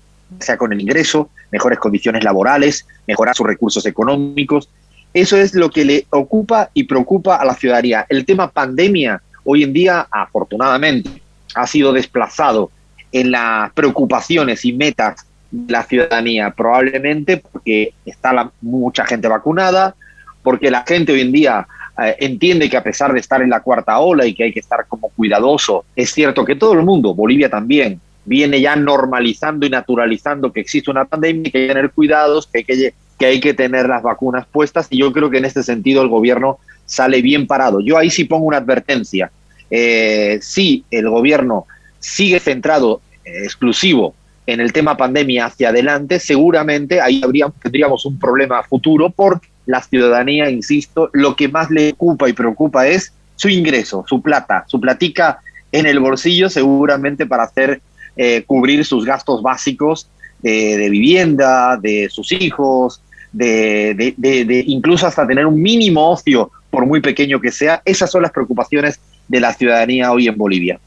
sea 0.41 0.57
con 0.57 0.73
el 0.73 0.81
ingreso, 0.81 1.31
mejores 1.51 1.79
condiciones 1.79 2.25
laborales, 2.25 2.87
mejorar 3.07 3.35
sus 3.35 3.47
recursos 3.47 3.87
económicos, 3.87 4.69
eso 5.15 5.37
es 5.37 5.55
lo 5.55 5.71
que 5.71 5.85
le 5.85 6.07
ocupa 6.11 6.71
y 6.73 6.85
preocupa 6.85 7.37
a 7.37 7.45
la 7.45 7.55
ciudadanía. 7.55 8.07
El 8.09 8.25
tema 8.25 8.51
pandemia 8.51 9.21
hoy 9.45 9.63
en 9.63 9.73
día, 9.73 10.07
afortunadamente, 10.11 11.11
ha 11.55 11.67
sido 11.67 11.93
desplazado 11.93 12.71
en 13.11 13.31
las 13.31 13.71
preocupaciones 13.73 14.65
y 14.65 14.73
metas 14.73 15.27
de 15.51 15.73
la 15.73 15.83
ciudadanía, 15.83 16.51
probablemente 16.51 17.37
porque 17.37 17.93
está 18.07 18.33
la, 18.33 18.51
mucha 18.63 19.05
gente 19.05 19.29
vacunada, 19.29 19.95
porque 20.43 20.71
la 20.71 20.83
gente 20.87 21.13
hoy 21.13 21.21
en 21.21 21.33
día 21.33 21.67
eh, 22.03 22.17
entiende 22.21 22.71
que 22.71 22.79
a 22.79 22.83
pesar 22.83 23.13
de 23.13 23.21
estar 23.21 23.43
en 23.43 23.51
la 23.51 23.61
cuarta 23.61 23.99
ola 23.99 24.25
y 24.25 24.35
que 24.35 24.45
hay 24.45 24.53
que 24.53 24.61
estar 24.61 24.87
como 24.89 25.11
cuidadoso, 25.11 25.85
es 25.95 26.11
cierto 26.11 26.45
que 26.47 26.57
todo 26.57 26.73
el 26.73 26.83
mundo, 26.83 27.15
Bolivia 27.15 27.51
también, 27.51 28.01
viene 28.25 28.61
ya 28.61 28.77
normalizando 28.77 29.67
y 29.67 29.71
naturalizando 29.71 30.53
que 30.53 30.61
existe 30.61 30.91
una 30.91 31.05
pandemia, 31.05 31.51
que 31.51 31.59
hay 31.59 31.67
que 31.67 31.75
tener 31.75 31.91
cuidados, 31.91 32.47
que 32.47 32.59
hay 32.59 32.65
que 32.65 32.95
hay 33.27 33.41
que 33.41 33.55
tener 33.55 33.89
las 33.89 34.03
vacunas 34.03 34.47
puestas 34.47 34.89
y 34.91 34.99
yo 34.99 35.13
creo 35.13 35.31
que 35.31 35.39
en 35.39 35.45
este 35.45 35.63
sentido 35.63 36.03
el 36.03 36.09
gobierno 36.09 36.59
sale 36.87 37.23
bien 37.23 37.47
parado. 37.47 37.81
Yo 37.81 37.97
ahí 37.97 38.11
sí 38.11 38.25
pongo 38.25 38.47
una 38.47 38.59
advertencia. 38.59 39.31
Eh, 39.71 40.39
si 40.43 40.85
el 40.91 41.09
gobierno 41.09 41.67
sigue 42.01 42.41
centrado 42.41 43.01
eh, 43.25 43.45
exclusivo 43.45 44.15
en 44.47 44.61
el 44.61 44.73
tema 44.73 44.97
pandemia 44.97 45.47
hacia 45.47 45.69
adelante, 45.69 46.19
seguramente 46.19 47.01
ahí 47.01 47.23
habría, 47.23 47.47
tendríamos 47.63 48.05
un 48.05 48.19
problema 48.19 48.63
futuro 48.65 49.11
porque 49.11 49.49
la 49.67 49.81
ciudadanía, 49.81 50.51
insisto, 50.51 51.09
lo 51.13 51.37
que 51.37 51.49
más 51.49 51.71
le 51.71 51.93
ocupa 51.93 52.29
y 52.29 52.33
preocupa 52.33 52.87
es 52.89 53.13
su 53.37 53.49
ingreso, 53.49 54.05
su 54.09 54.21
plata, 54.21 54.65
su 54.67 54.81
platica 54.81 55.39
en 55.71 55.87
el 55.87 56.01
bolsillo 56.01 56.51
seguramente 56.51 57.25
para 57.27 57.45
hacer 57.45 57.81
eh, 58.17 58.45
cubrir 58.47 58.85
sus 58.85 59.05
gastos 59.05 59.43
básicos 59.43 60.09
de 60.43 60.91
vivienda, 60.91 61.77
de 61.77 62.09
sus 62.11 62.33
hijos, 62.33 63.01
de, 63.33 64.15
de, 64.17 64.65
incluso 64.67 65.07
hasta 65.07 65.25
tener 65.25 65.47
un 65.47 65.63
mínimo 65.63 66.11
ocio, 66.11 66.51
por 66.71 66.87
muy 66.87 67.01
pequeño 67.01 67.41
que 67.41 67.53
sea. 67.53 67.83
Esas 67.85 68.11
son 68.11 68.23
las 68.23 68.33
preocupaciones 68.33 68.99
de 69.29 69.41
la 69.41 69.53
ciudadanía 69.53 70.11
hoy 70.11 70.27
en 70.27 70.37
Bolivia. 70.37 70.81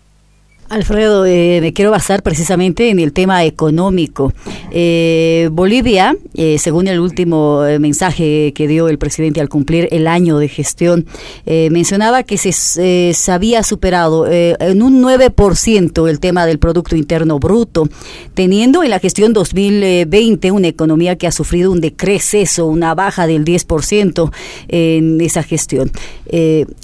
Alfredo, 0.68 1.28
eh, 1.28 1.60
me 1.62 1.74
quiero 1.74 1.92
basar 1.92 2.24
precisamente 2.24 2.90
en 2.90 2.98
el 2.98 3.14
tema 3.14 3.44
económico. 3.44 4.34
Eh, 4.72 5.50
Bolivia, 5.52 6.18
eh, 6.34 6.58
según 6.58 6.88
el 6.88 7.00
último 7.00 7.62
mensaje 7.80 8.52
que 8.54 8.68
dio 8.68 8.90
el 8.90 8.98
presidente 8.98 9.42
al 9.42 9.50
cumplir 9.50 9.88
el 9.92 10.08
año 10.08 10.40
de 10.40 10.48
gestión, 10.48 11.06
mencionaba 11.46 12.24
que 12.24 12.38
se, 12.38 13.14
se 13.14 13.32
había 13.32 13.64
superado 13.64 14.28
en 14.28 14.82
un 14.82 15.04
9% 15.04 16.10
el 16.10 16.20
tema 16.20 16.46
del 16.46 16.60
Producto 16.60 16.96
Interno 16.96 17.40
Bruto, 17.40 17.88
teniendo 18.34 18.84
en 18.84 18.90
la 18.90 19.00
gestión 19.00 19.34
2020 19.34 20.52
una 20.52 20.68
economía 20.68 21.16
que 21.16 21.28
ha 21.28 21.32
sufrido 21.32 21.72
un 21.72 21.82
decreceso, 21.82 22.66
una 22.66 22.96
baja 22.96 23.28
del 23.28 23.46
10% 23.46 24.32
en 24.68 25.22
esa 25.22 25.44
gestión. 25.44 25.92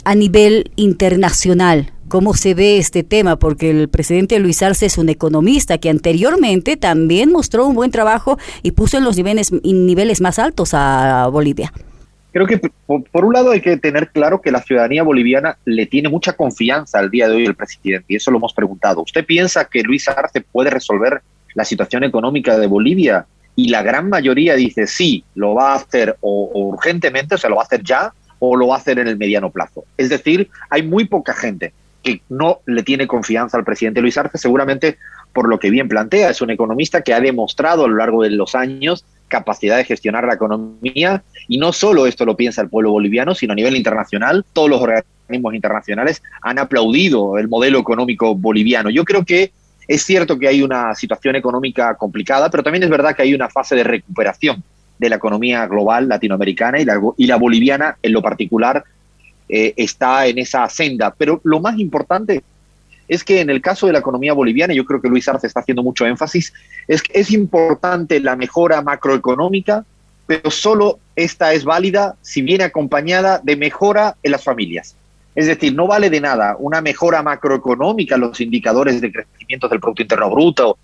a 0.04 0.16
nivel 0.16 0.72
internacional, 0.76 1.92
cómo 2.12 2.34
se 2.34 2.54
ve 2.54 2.78
este 2.78 3.04
tema, 3.04 3.40
porque 3.40 3.70
el 3.70 3.88
presidente 3.88 4.38
Luis 4.38 4.62
Arce 4.62 4.86
es 4.86 4.98
un 4.98 5.08
economista 5.08 5.78
que 5.78 5.90
anteriormente 5.90 6.76
también 6.76 7.32
mostró 7.32 7.66
un 7.66 7.74
buen 7.74 7.90
trabajo 7.90 8.38
y 8.64 8.72
puso 8.72 8.98
en 8.98 9.06
los 9.06 9.16
niveles, 9.16 10.20
más 10.20 10.38
altos 10.38 10.74
a 10.74 11.30
Bolivia. 11.32 11.72
Creo 12.34 12.46
que 12.48 12.60
por, 12.86 13.24
un 13.24 13.32
lado 13.32 13.52
hay 13.52 13.62
que 13.62 13.78
tener 13.78 14.10
claro 14.10 14.42
que 14.42 14.52
la 14.52 14.62
ciudadanía 14.62 15.04
boliviana 15.04 15.58
le 15.64 15.86
tiene 15.86 16.10
mucha 16.10 16.34
confianza 16.34 17.00
al 17.00 17.10
día 17.10 17.30
de 17.30 17.36
hoy 17.38 17.46
al 17.46 17.56
presidente 17.56 18.08
y 18.10 18.18
eso 18.18 18.30
lo 18.30 18.40
hemos 18.40 18.54
preguntado. 18.54 19.04
¿Usted 19.04 19.26
piensa 19.26 19.64
que 19.64 19.82
Luis 19.82 20.10
Arce 20.10 20.42
puede 20.42 20.70
resolver 20.70 21.22
la 21.54 21.64
situación 21.64 22.04
económica 22.04 22.58
de 22.58 22.68
Bolivia? 22.68 23.26
Y 23.56 23.70
la 23.70 23.84
gran 23.84 24.10
mayoría 24.10 24.56
dice 24.56 24.86
sí, 24.86 25.24
lo 25.36 25.56
va 25.56 25.72
a 25.72 25.76
hacer 25.76 26.18
o, 26.20 26.52
o 26.54 26.60
urgentemente, 26.68 27.36
o 27.36 27.38
sea, 27.38 27.50
lo 27.50 27.56
va 27.56 27.62
a 27.62 27.66
hacer 27.66 27.84
ya 27.84 28.12
o 28.40 28.58
lo 28.58 28.68
va 28.68 28.76
a 28.76 28.80
hacer 28.80 29.00
en 29.00 29.08
el 29.08 29.18
mediano 29.18 29.50
plazo. 29.50 29.86
Es 29.96 30.10
decir, 30.10 30.50
hay 30.70 30.84
muy 30.84 31.06
poca 31.06 31.34
gente 31.34 31.72
que 32.04 32.22
no 32.30 32.60
le 32.66 32.84
tiene 32.84 33.08
confianza 33.08 33.58
al 33.58 33.64
presidente 33.64 34.02
Luis 34.02 34.18
Arce, 34.18 34.38
seguramente 34.38 34.98
por 35.34 35.48
lo 35.48 35.60
que 35.60 35.70
bien 35.70 35.88
plantea. 35.88 36.30
Es 36.30 36.42
un 36.42 36.50
economista 36.50 37.02
que 37.02 37.14
ha 37.14 37.20
demostrado 37.20 37.86
a 37.86 37.88
lo 37.88 37.96
largo 37.96 38.24
de 38.24 38.32
los 38.32 38.56
años 38.56 39.06
capacidad 39.28 39.78
de 39.78 39.86
gestionar 39.86 40.26
la 40.26 40.34
economía 40.34 41.24
y 41.48 41.58
no 41.58 41.72
solo 41.72 42.06
esto 42.06 42.26
lo 42.26 42.36
piensa 42.36 42.62
el 42.62 42.70
pueblo 42.70 42.92
boliviano, 42.92 43.34
sino 43.34 43.54
a 43.54 43.56
nivel 43.56 43.78
internacional, 43.78 44.46
todos 44.52 44.70
los 44.70 44.82
organismos 44.82 45.56
internacionales 45.56 46.22
han 46.42 46.60
aplaudido 46.60 47.38
el 47.38 47.48
modelo 47.48 47.80
económico 47.80 48.36
boliviano. 48.36 48.90
Yo 48.90 49.06
creo 49.06 49.24
que 49.24 49.54
es 49.88 50.04
cierto 50.04 50.38
que 50.38 50.48
hay 50.48 50.62
una 50.62 50.94
situación 50.96 51.36
económica 51.36 51.96
complicada, 51.96 52.50
pero 52.50 52.62
también 52.62 52.84
es 52.84 52.90
verdad 52.90 53.16
que 53.16 53.24
hay 53.24 53.34
una 53.34 53.50
fase 53.50 53.76
de 53.76 53.84
recuperación 53.84 54.64
de 55.00 55.10
la 55.10 55.16
economía 55.16 55.66
global 55.66 56.08
latinoamericana 56.08 56.80
y 56.80 56.86
la, 56.86 57.00
y 57.18 57.26
la 57.26 57.38
boliviana 57.38 57.98
en 58.04 58.14
lo 58.14 58.22
particular 58.22 58.84
eh, 59.54 59.74
está 59.76 60.26
en 60.28 60.38
esa 60.38 60.68
senda. 60.70 61.14
Pero 61.18 61.42
lo 61.44 61.60
más 61.60 61.78
importante 61.78 62.42
es 63.10 63.26
que 63.26 63.42
en 63.42 63.50
el 63.50 63.62
caso 63.62 63.86
de 63.86 63.92
la 63.92 64.00
economía 64.00 64.32
boliviana, 64.32 64.74
yo 64.74 64.86
creo 64.86 65.02
que 65.02 65.10
Luis 65.10 65.28
Arce 65.28 65.46
está 65.46 65.60
haciendo 65.60 65.84
mucho 65.84 66.06
énfasis, 66.06 66.54
es 66.88 67.04
que 67.04 67.20
es 67.20 67.32
importante 67.32 68.22
la 68.22 68.38
mejora 68.38 68.82
macroeconómica, 68.82 69.84
pero 70.26 70.50
solo 70.50 71.00
esta 71.18 71.52
es 71.52 71.66
válida 71.66 72.16
si 72.22 72.42
viene 72.42 72.64
acompañada 72.64 73.42
de 73.44 73.58
mejora 73.58 74.16
en 74.24 74.32
las 74.32 74.46
familias. 74.46 74.96
Es 75.36 75.48
decir, 75.48 75.76
no 75.76 75.88
vale 75.88 76.10
de 76.10 76.22
nada 76.22 76.56
una 76.58 76.80
mejora 76.80 77.22
macroeconómica, 77.22 78.16
los 78.16 78.40
indicadores 78.40 79.02
de 79.02 79.12
crecimiento 79.12 79.68
del 79.68 79.82
Producto 79.82 80.04
Interno 80.04 80.30
Bruto, 80.30 80.78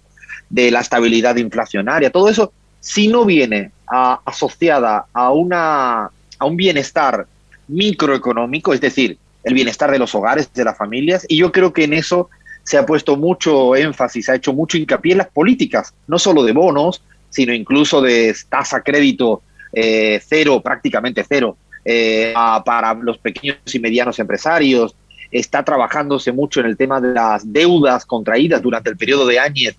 de 0.49 0.71
la 0.71 0.81
estabilidad 0.81 1.37
inflacionaria, 1.37 2.09
todo 2.09 2.27
eso, 2.27 2.51
si 2.81 3.07
no 3.07 3.23
viene 3.23 3.71
asociada 3.85 5.05
a, 5.13 5.31
una, 5.31 6.11
a 6.39 6.45
un 6.45 6.57
bienestar 6.57 7.25
microeconómico, 7.67 8.73
es 8.73 8.81
decir, 8.81 9.17
el 9.43 9.53
bienestar 9.53 9.91
de 9.91 9.99
los 9.99 10.13
hogares, 10.15 10.51
de 10.53 10.63
las 10.63 10.77
familias, 10.77 11.25
y 11.27 11.37
yo 11.37 11.51
creo 11.51 11.73
que 11.73 11.85
en 11.85 11.93
eso 11.93 12.29
se 12.63 12.77
ha 12.77 12.85
puesto 12.85 13.15
mucho 13.15 13.75
énfasis, 13.75 14.25
se 14.25 14.31
ha 14.31 14.35
hecho 14.35 14.53
mucho 14.53 14.77
hincapié 14.77 15.13
en 15.13 15.19
las 15.19 15.29
políticas, 15.29 15.93
no 16.07 16.19
solo 16.19 16.43
de 16.43 16.51
bonos, 16.51 17.01
sino 17.29 17.53
incluso 17.53 18.01
de 18.01 18.35
tasa 18.49 18.81
crédito 18.81 19.41
eh, 19.71 20.21
cero, 20.25 20.61
prácticamente 20.61 21.25
cero, 21.27 21.57
eh, 21.85 22.33
para 22.65 22.93
los 22.95 23.17
pequeños 23.17 23.57
y 23.73 23.79
medianos 23.79 24.19
empresarios. 24.19 24.95
Está 25.31 25.63
trabajándose 25.63 26.31
mucho 26.31 26.59
en 26.59 26.65
el 26.65 26.77
tema 26.77 26.99
de 26.99 27.13
las 27.13 27.51
deudas 27.51 28.05
contraídas 28.05 28.61
durante 28.61 28.89
el 28.89 28.97
periodo 28.97 29.25
de 29.25 29.39
años 29.39 29.75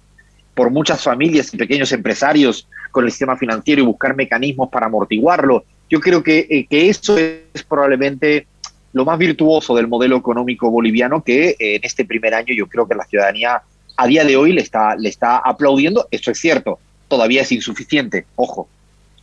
por 0.54 0.70
muchas 0.70 1.02
familias 1.02 1.52
y 1.52 1.56
pequeños 1.56 1.92
empresarios 1.92 2.66
con 2.90 3.04
el 3.04 3.10
sistema 3.10 3.36
financiero 3.36 3.82
y 3.82 3.84
buscar 3.84 4.16
mecanismos 4.16 4.68
para 4.70 4.86
amortiguarlo. 4.86 5.64
Yo 5.90 6.00
creo 6.00 6.22
que, 6.22 6.46
eh, 6.50 6.66
que 6.68 6.88
eso 6.88 7.16
es 7.16 7.62
probablemente 7.66 8.46
lo 8.92 9.04
más 9.04 9.18
virtuoso 9.18 9.74
del 9.74 9.88
modelo 9.88 10.16
económico 10.16 10.70
boliviano 10.70 11.22
que 11.22 11.50
eh, 11.50 11.76
en 11.76 11.84
este 11.84 12.04
primer 12.04 12.34
año 12.34 12.54
yo 12.54 12.66
creo 12.66 12.86
que 12.86 12.94
la 12.94 13.04
ciudadanía 13.04 13.62
a 13.96 14.06
día 14.06 14.24
de 14.24 14.36
hoy 14.36 14.52
le 14.52 14.60
está, 14.60 14.96
le 14.96 15.08
está 15.08 15.38
aplaudiendo. 15.38 16.06
Eso 16.10 16.30
es 16.30 16.38
cierto, 16.38 16.78
todavía 17.08 17.42
es 17.42 17.52
insuficiente, 17.52 18.26
ojo, 18.36 18.68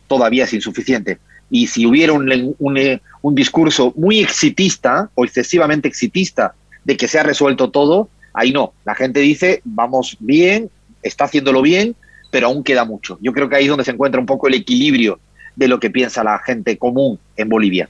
todavía 0.06 0.44
es 0.44 0.52
insuficiente. 0.52 1.18
Y 1.50 1.68
si 1.68 1.86
hubiera 1.86 2.12
un, 2.12 2.54
un, 2.58 2.76
eh, 2.76 3.00
un 3.22 3.34
discurso 3.34 3.92
muy 3.96 4.20
exitista 4.20 5.10
o 5.14 5.24
excesivamente 5.24 5.88
exitista 5.88 6.54
de 6.84 6.96
que 6.96 7.08
se 7.08 7.18
ha 7.18 7.22
resuelto 7.22 7.70
todo, 7.70 8.08
ahí 8.32 8.52
no. 8.52 8.72
La 8.84 8.94
gente 8.94 9.20
dice, 9.20 9.62
vamos 9.64 10.16
bien, 10.18 10.70
está 11.02 11.24
haciéndolo 11.24 11.62
bien, 11.62 11.94
pero 12.30 12.48
aún 12.48 12.64
queda 12.64 12.84
mucho. 12.84 13.18
Yo 13.20 13.32
creo 13.32 13.48
que 13.48 13.56
ahí 13.56 13.64
es 13.64 13.70
donde 13.70 13.84
se 13.84 13.92
encuentra 13.92 14.20
un 14.20 14.26
poco 14.26 14.48
el 14.48 14.54
equilibrio 14.54 15.20
de 15.56 15.68
lo 15.68 15.80
que 15.80 15.90
piensa 15.90 16.22
la 16.22 16.38
gente 16.38 16.78
común 16.78 17.18
en 17.36 17.48
Bolivia. 17.48 17.88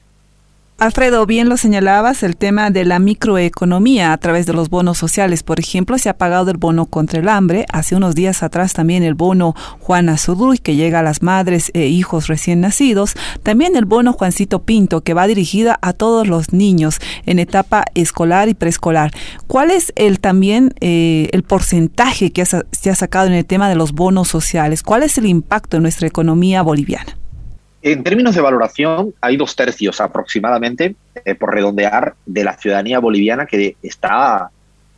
Alfredo, 0.79 1.25
bien 1.25 1.49
lo 1.49 1.57
señalabas, 1.57 2.21
el 2.21 2.37
tema 2.37 2.69
de 2.69 2.85
la 2.85 2.99
microeconomía 2.99 4.13
a 4.13 4.17
través 4.19 4.45
de 4.45 4.53
los 4.53 4.69
bonos 4.69 4.99
sociales. 4.99 5.41
Por 5.41 5.59
ejemplo, 5.59 5.97
se 5.97 6.07
ha 6.07 6.19
pagado 6.19 6.51
el 6.51 6.57
bono 6.57 6.85
contra 6.85 7.19
el 7.19 7.29
hambre. 7.29 7.65
Hace 7.73 7.95
unos 7.95 8.13
días 8.13 8.43
atrás 8.43 8.73
también 8.73 9.01
el 9.01 9.15
bono 9.15 9.55
Juana 9.79 10.19
Suduy, 10.19 10.59
que 10.59 10.75
llega 10.75 10.99
a 10.99 11.03
las 11.03 11.23
madres 11.23 11.71
e 11.73 11.87
hijos 11.87 12.27
recién 12.27 12.61
nacidos. 12.61 13.15
También 13.41 13.75
el 13.75 13.85
bono 13.85 14.13
Juancito 14.13 14.61
Pinto, 14.65 15.01
que 15.01 15.15
va 15.15 15.25
dirigida 15.25 15.79
a 15.81 15.93
todos 15.93 16.27
los 16.27 16.53
niños 16.53 16.99
en 17.25 17.39
etapa 17.39 17.85
escolar 17.95 18.47
y 18.47 18.53
preescolar. 18.53 19.11
¿Cuál 19.47 19.71
es 19.71 19.91
el 19.95 20.19
también 20.19 20.75
eh, 20.79 21.29
el 21.31 21.41
porcentaje 21.41 22.31
que 22.31 22.45
se 22.45 22.89
ha 22.91 22.95
sacado 22.95 23.25
en 23.25 23.33
el 23.33 23.47
tema 23.47 23.67
de 23.67 23.75
los 23.75 23.93
bonos 23.93 24.27
sociales? 24.27 24.83
¿Cuál 24.83 25.01
es 25.01 25.17
el 25.17 25.25
impacto 25.25 25.77
en 25.77 25.81
nuestra 25.81 26.07
economía 26.07 26.61
boliviana? 26.61 27.17
En 27.87 28.03
términos 28.03 28.35
de 28.35 28.41
valoración, 28.41 29.13
hay 29.21 29.37
dos 29.37 29.55
tercios 29.55 30.01
aproximadamente, 30.01 30.93
eh, 31.23 31.35
por 31.35 31.53
redondear, 31.53 32.15
de 32.25 32.43
la 32.43 32.57
ciudadanía 32.57 32.99
boliviana 32.99 33.45
que 33.45 33.77
está 33.81 34.49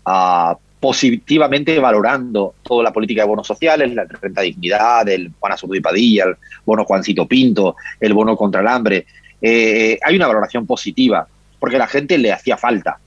ah, 0.06 0.58
positivamente 0.80 1.78
valorando 1.78 2.56
toda 2.64 2.84
la 2.84 2.92
política 2.92 3.22
de 3.22 3.28
bonos 3.28 3.46
sociales, 3.46 3.94
la 3.94 4.06
renta 4.06 4.42
dignidad, 4.42 5.08
el 5.08 5.32
Juan 5.40 5.56
y 5.72 5.80
Padilla, 5.82 6.24
el 6.24 6.38
bono 6.66 6.84
Juancito 6.84 7.28
Pinto, 7.28 7.76
el 8.00 8.12
bono 8.16 8.36
contra 8.36 8.62
el 8.62 8.68
hambre. 8.68 9.06
Eh, 9.40 10.00
hay 10.04 10.16
una 10.16 10.26
valoración 10.26 10.66
positiva, 10.66 11.28
porque 11.60 11.76
a 11.76 11.80
la 11.80 11.88
gente 11.88 12.18
le 12.18 12.34
hacía 12.34 12.58
falta. 12.58 12.98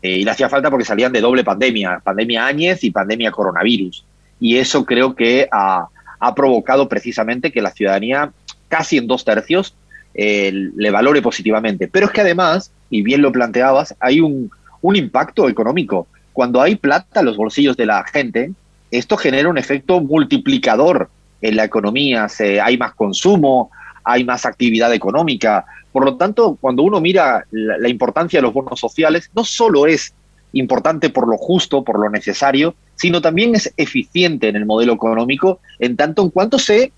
Eh, 0.00 0.18
y 0.18 0.24
le 0.24 0.30
hacía 0.30 0.48
falta 0.48 0.70
porque 0.70 0.84
salían 0.84 1.10
de 1.10 1.20
doble 1.20 1.42
pandemia, 1.42 1.98
pandemia 1.98 2.46
Áñez 2.46 2.84
y 2.84 2.92
pandemia 2.92 3.32
coronavirus. 3.32 4.04
Y 4.38 4.58
eso 4.58 4.84
creo 4.84 5.16
que 5.16 5.48
ha 5.50 5.88
provocado 6.36 6.88
precisamente 6.88 7.50
que 7.50 7.60
la 7.60 7.72
ciudadanía 7.72 8.32
casi 8.72 8.96
en 8.96 9.06
dos 9.06 9.22
tercios, 9.22 9.74
eh, 10.14 10.50
le 10.74 10.90
valore 10.90 11.20
positivamente. 11.20 11.88
Pero 11.88 12.06
es 12.06 12.12
que 12.12 12.22
además, 12.22 12.72
y 12.88 13.02
bien 13.02 13.20
lo 13.20 13.30
planteabas, 13.30 13.94
hay 14.00 14.20
un, 14.20 14.50
un 14.80 14.96
impacto 14.96 15.46
económico. 15.46 16.06
Cuando 16.32 16.62
hay 16.62 16.76
plata 16.76 17.20
en 17.20 17.26
los 17.26 17.36
bolsillos 17.36 17.76
de 17.76 17.84
la 17.84 18.02
gente, 18.04 18.50
esto 18.90 19.18
genera 19.18 19.50
un 19.50 19.58
efecto 19.58 20.00
multiplicador 20.00 21.10
en 21.42 21.56
la 21.56 21.64
economía, 21.64 22.30
se, 22.30 22.62
hay 22.62 22.78
más 22.78 22.94
consumo, 22.94 23.70
hay 24.04 24.24
más 24.24 24.46
actividad 24.46 24.90
económica. 24.94 25.66
Por 25.92 26.06
lo 26.06 26.16
tanto, 26.16 26.56
cuando 26.58 26.82
uno 26.82 26.98
mira 26.98 27.44
la, 27.50 27.76
la, 27.76 27.88
importancia 27.90 28.38
de 28.38 28.42
los 28.44 28.54
bonos 28.54 28.80
sociales, 28.80 29.30
no 29.34 29.44
solo 29.44 29.86
es 29.86 30.14
importante 30.54 31.10
por 31.10 31.28
lo 31.28 31.36
justo, 31.36 31.84
por 31.84 32.00
lo 32.00 32.08
necesario, 32.08 32.74
sino 32.94 33.20
también 33.20 33.54
es 33.54 33.70
eficiente 33.76 34.48
en 34.48 34.56
el 34.56 34.64
modelo 34.64 34.94
económico 34.94 35.60
en 35.78 35.94
tanto 35.94 36.22
en 36.22 36.30
cuanto 36.30 36.58
se 36.58 36.90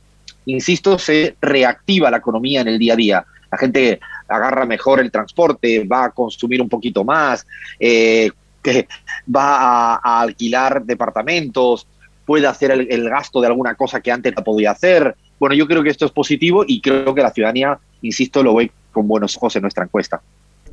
insisto, 0.47 0.99
se 0.99 1.37
reactiva 1.41 2.11
la 2.11 2.19
economía 2.19 2.61
en 2.61 2.69
el 2.69 2.79
día 2.79 2.95
a 2.95 2.97
día. 2.97 3.25
La 3.51 3.59
gente 3.59 4.01
agarra 4.29 4.67
mejor 4.67 5.01
el 5.01 5.11
transporte, 5.11 5.85
va 5.85 6.05
a 6.05 6.11
consumir 6.11 6.61
un 6.61 6.69
poquito 6.69 7.05
más, 7.05 7.47
eh, 7.79 8.31
que 8.63 8.89
va 9.35 9.97
a, 9.97 10.21
alquilar 10.23 10.85
departamentos, 10.85 11.87
puede 12.25 12.47
hacer 12.47 12.71
el, 12.71 12.87
el, 12.91 13.09
gasto 13.09 13.41
de 13.41 13.47
alguna 13.47 13.75
cosa 13.75 14.01
que 14.01 14.11
antes 14.11 14.35
no 14.37 14.43
podía 14.43 14.71
hacer. 14.71 15.15
Bueno, 15.39 15.55
yo 15.55 15.67
creo 15.67 15.83
que 15.83 15.91
esto 15.91 16.07
es 16.07 16.13
positivo 16.13 16.65
y 16.67 16.81
creo 16.81 17.15
que 17.15 17.23
la 17.23 17.31
ciudadanía, 17.31 17.79
insisto, 18.03 18.43
lo 18.43 18.55
ve 18.55 18.73
con 18.93 19.07
buenos 19.07 19.37
ojos 19.37 19.55
en 19.57 19.63
nuestra 19.63 19.85
encuesta. 19.85 20.23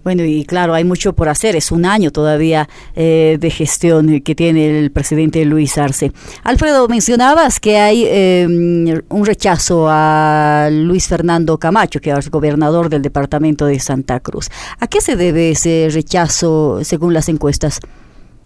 Bueno, 0.03 0.24
y 0.24 0.46
claro, 0.46 0.74
hay 0.74 0.84
mucho 0.84 1.13
por 1.13 1.29
hacer. 1.29 1.55
Es 1.55 1.72
un 1.72 1.86
año 1.86 2.12
todavía 2.12 2.67
eh, 2.96 3.38
de 3.39 3.50
gestión 3.50 4.22
que 4.22 4.36
tiene 4.36 4.79
el 4.79 4.91
presidente 4.91 5.46
Luis 5.46 5.77
Arce. 5.77 6.12
Alfredo, 6.43 6.88
mencionabas 6.88 7.60
que 7.60 7.77
hay 7.77 8.05
eh, 8.08 8.46
un 9.10 9.25
rechazo 9.25 9.88
a 9.89 10.70
Luis 10.72 11.08
Fernando 11.08 11.58
Camacho, 11.58 12.00
que 12.00 12.12
es 12.12 12.29
gobernador 12.29 12.89
del 12.89 13.01
departamento 13.01 13.65
de 13.65 13.79
Santa 13.79 14.20
Cruz. 14.20 14.50
¿A 14.79 14.88
qué 14.88 15.01
se 15.01 15.15
debe 15.15 15.51
ese 15.51 15.89
rechazo 15.91 16.84
según 16.84 17.13
las 17.13 17.29
encuestas? 17.29 17.79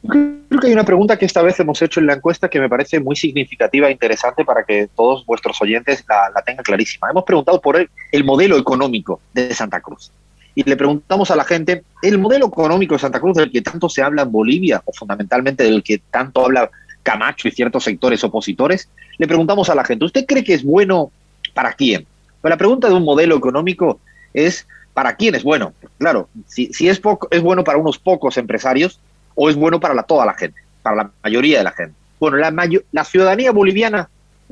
Creo 0.08 0.62
que 0.62 0.68
hay 0.68 0.74
una 0.74 0.86
pregunta 0.86 1.18
que 1.18 1.26
esta 1.26 1.42
vez 1.42 1.60
hemos 1.60 1.82
hecho 1.82 2.00
en 2.00 2.08
la 2.08 2.14
encuesta 2.14 2.50
que 2.50 2.60
me 2.60 2.70
parece 2.70 3.00
muy 3.00 3.16
significativa 3.16 3.88
e 3.88 3.92
interesante 3.92 4.46
para 4.46 4.64
que 4.64 4.88
todos 4.96 5.26
vuestros 5.26 5.60
oyentes 5.62 6.06
la, 6.08 6.42
tengan 6.44 6.64
clarísima. 6.64 7.10
Hemos 7.10 7.24
preguntado 7.24 7.60
por 7.60 7.78
el, 7.78 7.90
el, 8.12 8.24
modelo 8.24 8.58
económico 8.58 9.20
de 9.34 9.54
Santa 9.54 9.82
Cruz. 9.82 10.12
Y 10.56 10.64
le 10.64 10.78
preguntamos 10.78 11.30
a 11.32 11.36
la 11.36 11.44
gente, 11.44 11.84
¿el 12.02 12.18
modelo 12.18 12.48
económico 12.48 12.96
de 12.96 13.00
Santa 13.00 13.20
Cruz 13.20 13.36
del 13.36 13.52
que 13.52 13.62
tanto 13.62 13.90
se 13.90 14.02
habla 14.02 14.22
en 14.22 14.32
Bolivia, 14.32 14.82
o 14.86 14.94
fundamentalmente 14.94 15.64
del 15.64 15.84
que 15.84 16.00
tanto 16.10 16.46
habla 16.46 16.72
Camacho 17.04 17.48
y 17.48 17.52
ciertos 17.52 17.84
sectores 17.84 18.24
opositores? 18.24 18.90
Le 19.18 19.28
preguntamos 19.28 19.70
a 19.70 19.76
la 19.76 19.84
gente, 19.84 20.06
¿usted 20.06 20.26
cree 20.26 20.44
que 20.44 20.54
es 20.54 20.64
bueno 20.64 21.12
para 21.54 21.74
quién? 21.74 22.08
Pues 22.42 22.50
la 22.50 22.58
pregunta 22.58 22.88
de 22.88 22.94
un 22.94 23.04
modelo 23.04 23.36
económico 23.36 24.00
es, 24.34 24.66
¿para 24.94 25.16
quién 25.16 25.36
es 25.36 25.44
bueno? 25.44 25.74
Claro, 25.98 26.30
si, 26.48 26.72
si 26.74 26.88
es, 26.88 27.00
poco, 27.00 27.28
es 27.32 27.42
bueno 27.42 27.64
para 27.64 27.78
unos 27.78 28.00
pocos 28.00 28.38
empresarios, 28.38 29.00
o 29.36 29.50
es 29.50 29.56
bueno 29.58 29.80
para 29.82 30.02
toda 30.04 30.26
la 30.26 30.34
gente, 30.34 30.62
para 30.82 30.96
la 30.96 31.12
mayoría 31.22 31.58
de 31.58 31.64
la 31.66 31.72
gente. 31.72 31.94
Bueno, 32.20 32.38
la, 32.38 32.54
la 32.92 33.04
ciudadanía 33.04 33.52
boliviana 33.52 34.10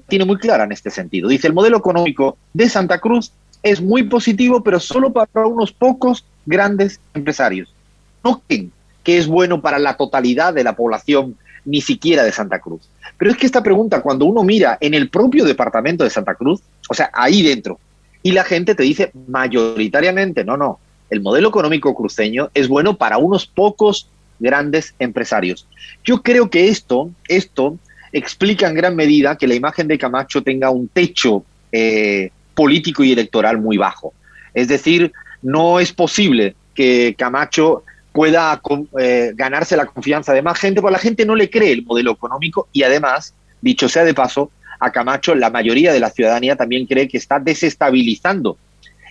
tiene 0.08 0.26
muy 0.26 0.38
clara 0.38 0.66
en 0.66 0.74
este 0.74 0.90
sentido. 0.90 1.30
Dice, 1.30 1.48
el 1.48 1.54
modelo 1.54 1.78
económico 1.78 2.38
de 2.54 2.68
Santa 2.68 3.00
Cruz 3.00 3.32
es 3.64 3.82
muy 3.82 4.04
positivo, 4.04 4.62
pero 4.62 4.80
solo 4.80 5.12
para 5.12 5.48
unos 5.48 5.72
pocos 5.72 6.26
grandes 6.46 7.00
empresarios. 7.14 7.74
No 8.24 8.42
creen 8.46 8.72
que 9.04 9.18
es 9.18 9.28
bueno 9.28 9.62
para 9.62 9.80
la 9.80 9.98
totalidad 9.98 10.54
de 10.54 10.64
la 10.64 10.76
población, 10.76 11.38
ni 11.66 11.82
siquiera 11.82 12.24
de 12.24 12.32
Santa 12.32 12.60
Cruz. 12.60 12.82
Pero 13.18 13.32
es 13.32 13.38
que 13.38 13.46
esta 13.46 13.64
pregunta, 13.64 14.02
cuando 14.02 14.26
uno 14.26 14.44
mira 14.44 14.78
en 14.82 14.94
el 14.94 15.10
propio 15.10 15.46
departamento 15.46 16.04
de 16.04 16.10
Santa 16.10 16.36
Cruz, 16.36 16.62
o 16.90 16.94
sea, 16.94 17.10
ahí 17.14 17.42
dentro, 17.42 17.80
y 18.22 18.32
la 18.32 18.44
gente 18.44 18.76
te 18.76 18.84
dice 18.84 19.12
mayoritariamente, 19.28 20.44
no, 20.44 20.58
no, 20.58 20.80
el 21.10 21.22
modelo 21.22 21.50
económico 21.50 21.94
cruceño 21.96 22.50
es 22.54 22.68
bueno 22.68 22.98
para 22.98 23.18
unos 23.18 23.46
pocos 23.46 24.10
grandes 24.40 24.94
empresarios. 25.00 25.68
Yo 26.04 26.22
creo 26.22 26.50
que 26.50 26.70
esto, 26.70 27.12
esto 27.28 27.78
explica 28.12 28.68
en 28.68 28.76
gran 28.76 28.96
medida 28.96 29.38
que 29.38 29.48
la 29.48 29.56
imagen 29.56 29.88
de 29.88 29.98
Camacho 29.98 30.42
tenga 30.42 30.70
un 30.70 30.88
techo 30.88 31.44
eh, 31.72 32.32
político 32.54 33.04
y 33.04 33.12
electoral 33.12 33.60
muy 33.60 33.78
bajo. 33.78 34.14
Es 34.54 34.68
decir, 34.68 35.12
no 35.42 35.80
es 35.80 35.92
posible 35.92 36.56
que 36.74 37.16
Camacho 37.18 37.84
pueda 38.12 38.62
eh, 39.00 39.32
ganarse 39.36 39.76
la 39.76 39.86
confianza 39.86 40.34
de 40.34 40.42
más 40.42 40.60
gente, 40.60 40.82
porque 40.82 40.94
la 40.94 41.00
gente 41.00 41.26
no 41.26 41.36
le 41.36 41.50
cree 41.50 41.72
el 41.72 41.84
modelo 41.84 42.12
económico 42.12 42.68
y 42.72 42.84
además, 42.84 43.34
dicho 43.62 43.90
sea 43.90 44.04
de 44.04 44.14
paso, 44.14 44.52
a 44.80 44.92
Camacho 44.92 45.34
la 45.36 45.50
mayoría 45.50 45.94
de 45.94 46.00
la 46.00 46.10
ciudadanía 46.10 46.56
también 46.56 46.86
cree 46.86 47.08
que 47.08 47.18
está 47.18 47.40
desestabilizando 47.40 48.58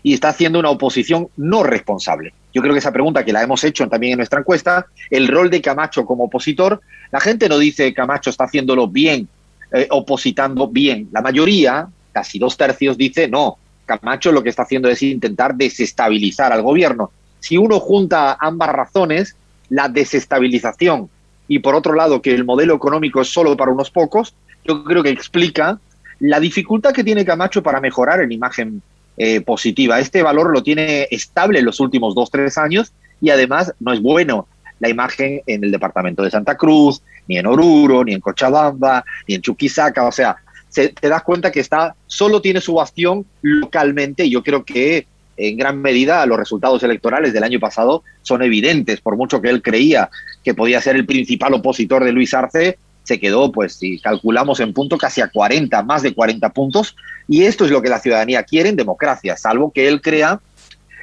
y 0.02 0.14
está 0.14 0.28
haciendo 0.28 0.58
una 0.58 0.70
oposición 0.70 1.28
no 1.36 1.62
responsable. 1.62 2.32
Yo 2.52 2.60
creo 2.60 2.74
que 2.74 2.80
esa 2.80 2.92
pregunta 2.92 3.24
que 3.24 3.32
la 3.32 3.42
hemos 3.42 3.64
hecho 3.64 3.88
también 3.88 4.12
en 4.12 4.18
nuestra 4.18 4.40
encuesta, 4.40 4.86
el 5.10 5.28
rol 5.28 5.50
de 5.50 5.62
Camacho 5.62 6.04
como 6.04 6.24
opositor, 6.24 6.80
la 7.10 7.20
gente 7.20 7.48
no 7.48 7.58
dice 7.58 7.94
Camacho 7.94 8.30
está 8.30 8.44
haciéndolo 8.44 8.88
bien, 8.88 9.28
eh, 9.72 9.86
opositando 9.90 10.68
bien. 10.68 11.08
La 11.12 11.22
mayoría, 11.22 11.88
casi 12.12 12.38
dos 12.38 12.56
tercios, 12.56 12.96
dice 12.96 13.28
no, 13.28 13.58
Camacho 13.86 14.32
lo 14.32 14.42
que 14.42 14.48
está 14.48 14.62
haciendo 14.62 14.88
es 14.88 15.02
intentar 15.02 15.54
desestabilizar 15.54 16.52
al 16.52 16.62
gobierno. 16.62 17.10
Si 17.40 17.56
uno 17.56 17.80
junta 17.80 18.36
ambas 18.40 18.68
razones, 18.70 19.36
la 19.68 19.88
desestabilización 19.88 21.08
y 21.48 21.58
por 21.58 21.74
otro 21.74 21.94
lado 21.94 22.22
que 22.22 22.32
el 22.32 22.44
modelo 22.44 22.74
económico 22.74 23.20
es 23.20 23.28
solo 23.28 23.56
para 23.56 23.72
unos 23.72 23.90
pocos, 23.90 24.34
yo 24.64 24.84
creo 24.84 25.02
que 25.02 25.10
explica 25.10 25.78
la 26.20 26.38
dificultad 26.38 26.92
que 26.92 27.02
tiene 27.02 27.24
Camacho 27.24 27.62
para 27.62 27.80
mejorar 27.80 28.20
en 28.20 28.30
imagen 28.30 28.82
eh, 29.16 29.40
positiva. 29.40 29.98
Este 29.98 30.22
valor 30.22 30.50
lo 30.52 30.62
tiene 30.62 31.08
estable 31.10 31.58
en 31.58 31.64
los 31.64 31.80
últimos 31.80 32.14
dos, 32.14 32.30
tres 32.30 32.56
años 32.56 32.92
y 33.20 33.30
además 33.30 33.74
no 33.80 33.92
es 33.92 34.00
bueno 34.00 34.46
la 34.78 34.88
imagen 34.88 35.42
en 35.46 35.64
el 35.64 35.70
departamento 35.70 36.22
de 36.22 36.30
Santa 36.30 36.56
Cruz, 36.56 37.02
ni 37.28 37.38
en 37.38 37.46
Oruro, 37.46 38.04
ni 38.04 38.14
en 38.14 38.20
Cochabamba, 38.20 39.04
ni 39.28 39.36
en 39.36 39.42
Chuquisaca. 39.42 40.04
O 40.04 40.12
sea, 40.12 40.36
se, 40.72 40.88
te 40.88 41.08
das 41.08 41.22
cuenta 41.22 41.52
que 41.52 41.60
está, 41.60 41.94
solo 42.06 42.40
tiene 42.40 42.60
su 42.60 42.74
bastión 42.74 43.26
localmente 43.42 44.24
y 44.24 44.30
yo 44.30 44.42
creo 44.42 44.64
que 44.64 45.06
en 45.36 45.56
gran 45.56 45.80
medida 45.80 46.24
los 46.26 46.38
resultados 46.38 46.82
electorales 46.82 47.32
del 47.32 47.44
año 47.44 47.60
pasado 47.60 48.02
son 48.22 48.42
evidentes, 48.42 49.00
por 49.00 49.16
mucho 49.16 49.40
que 49.40 49.50
él 49.50 49.62
creía 49.62 50.10
que 50.42 50.54
podía 50.54 50.80
ser 50.80 50.96
el 50.96 51.06
principal 51.06 51.54
opositor 51.54 52.04
de 52.04 52.12
Luis 52.12 52.34
Arce, 52.34 52.78
se 53.04 53.20
quedó, 53.20 53.52
pues 53.52 53.74
si 53.74 53.98
calculamos 53.98 54.60
en 54.60 54.72
punto, 54.72 54.96
casi 54.96 55.20
a 55.20 55.28
40, 55.28 55.82
más 55.82 56.02
de 56.02 56.14
40 56.14 56.48
puntos, 56.50 56.96
y 57.28 57.42
esto 57.44 57.64
es 57.64 57.70
lo 57.70 57.82
que 57.82 57.88
la 57.88 58.00
ciudadanía 58.00 58.42
quiere 58.44 58.68
en 58.68 58.76
democracia, 58.76 59.36
salvo 59.36 59.72
que 59.72 59.88
él 59.88 60.00
crea 60.00 60.40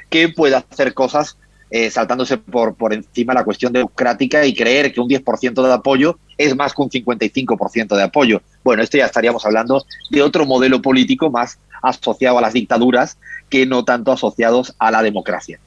que 0.10 0.30
pueda 0.30 0.66
hacer 0.70 0.94
cosas 0.94 1.38
eh, 1.72 1.92
saltándose 1.92 2.38
por, 2.38 2.74
por 2.74 2.94
encima 2.94 3.34
la 3.34 3.44
cuestión 3.44 3.72
democrática 3.72 4.44
y 4.46 4.56
creer 4.56 4.92
que 4.92 5.02
un 5.02 5.08
10% 5.08 5.62
de 5.62 5.74
apoyo 5.74 6.18
es 6.38 6.56
más 6.56 6.74
que 6.74 6.82
un 6.82 6.90
55% 6.90 7.96
de 7.96 8.02
apoyo. 8.04 8.42
Bueno, 8.64 8.84
esto 8.84 8.98
ya 8.98 9.06
estaríamos 9.06 9.46
hablando 9.46 9.86
de 10.10 10.22
otro 10.22 10.46
modelo 10.46 10.82
político 10.82 11.30
más 11.30 11.60
asociado 11.82 12.38
a 12.38 12.42
las 12.42 12.54
dictaduras 12.54 13.18
que 13.50 13.66
no 13.66 13.86
tanto 13.86 14.12
asociados 14.12 14.76
a 14.80 14.92
la 14.92 15.02
democracia. 15.02 15.60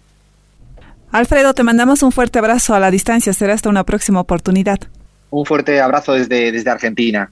Alfredo, 1.11 1.53
te 1.53 1.63
mandamos 1.63 2.03
un 2.03 2.13
fuerte 2.13 2.39
abrazo 2.39 2.75
a 2.75 2.81
la 2.81 2.91
distancia. 2.91 3.33
Será 3.33 3.53
hasta 3.53 3.69
una 3.69 3.85
próxima 3.85 4.21
oportunidad. 4.21 4.81
Un 5.31 5.45
fuerte 5.45 5.81
abrazo 5.81 6.15
desde, 6.15 6.53
desde 6.53 6.71
Argentina. 6.71 7.31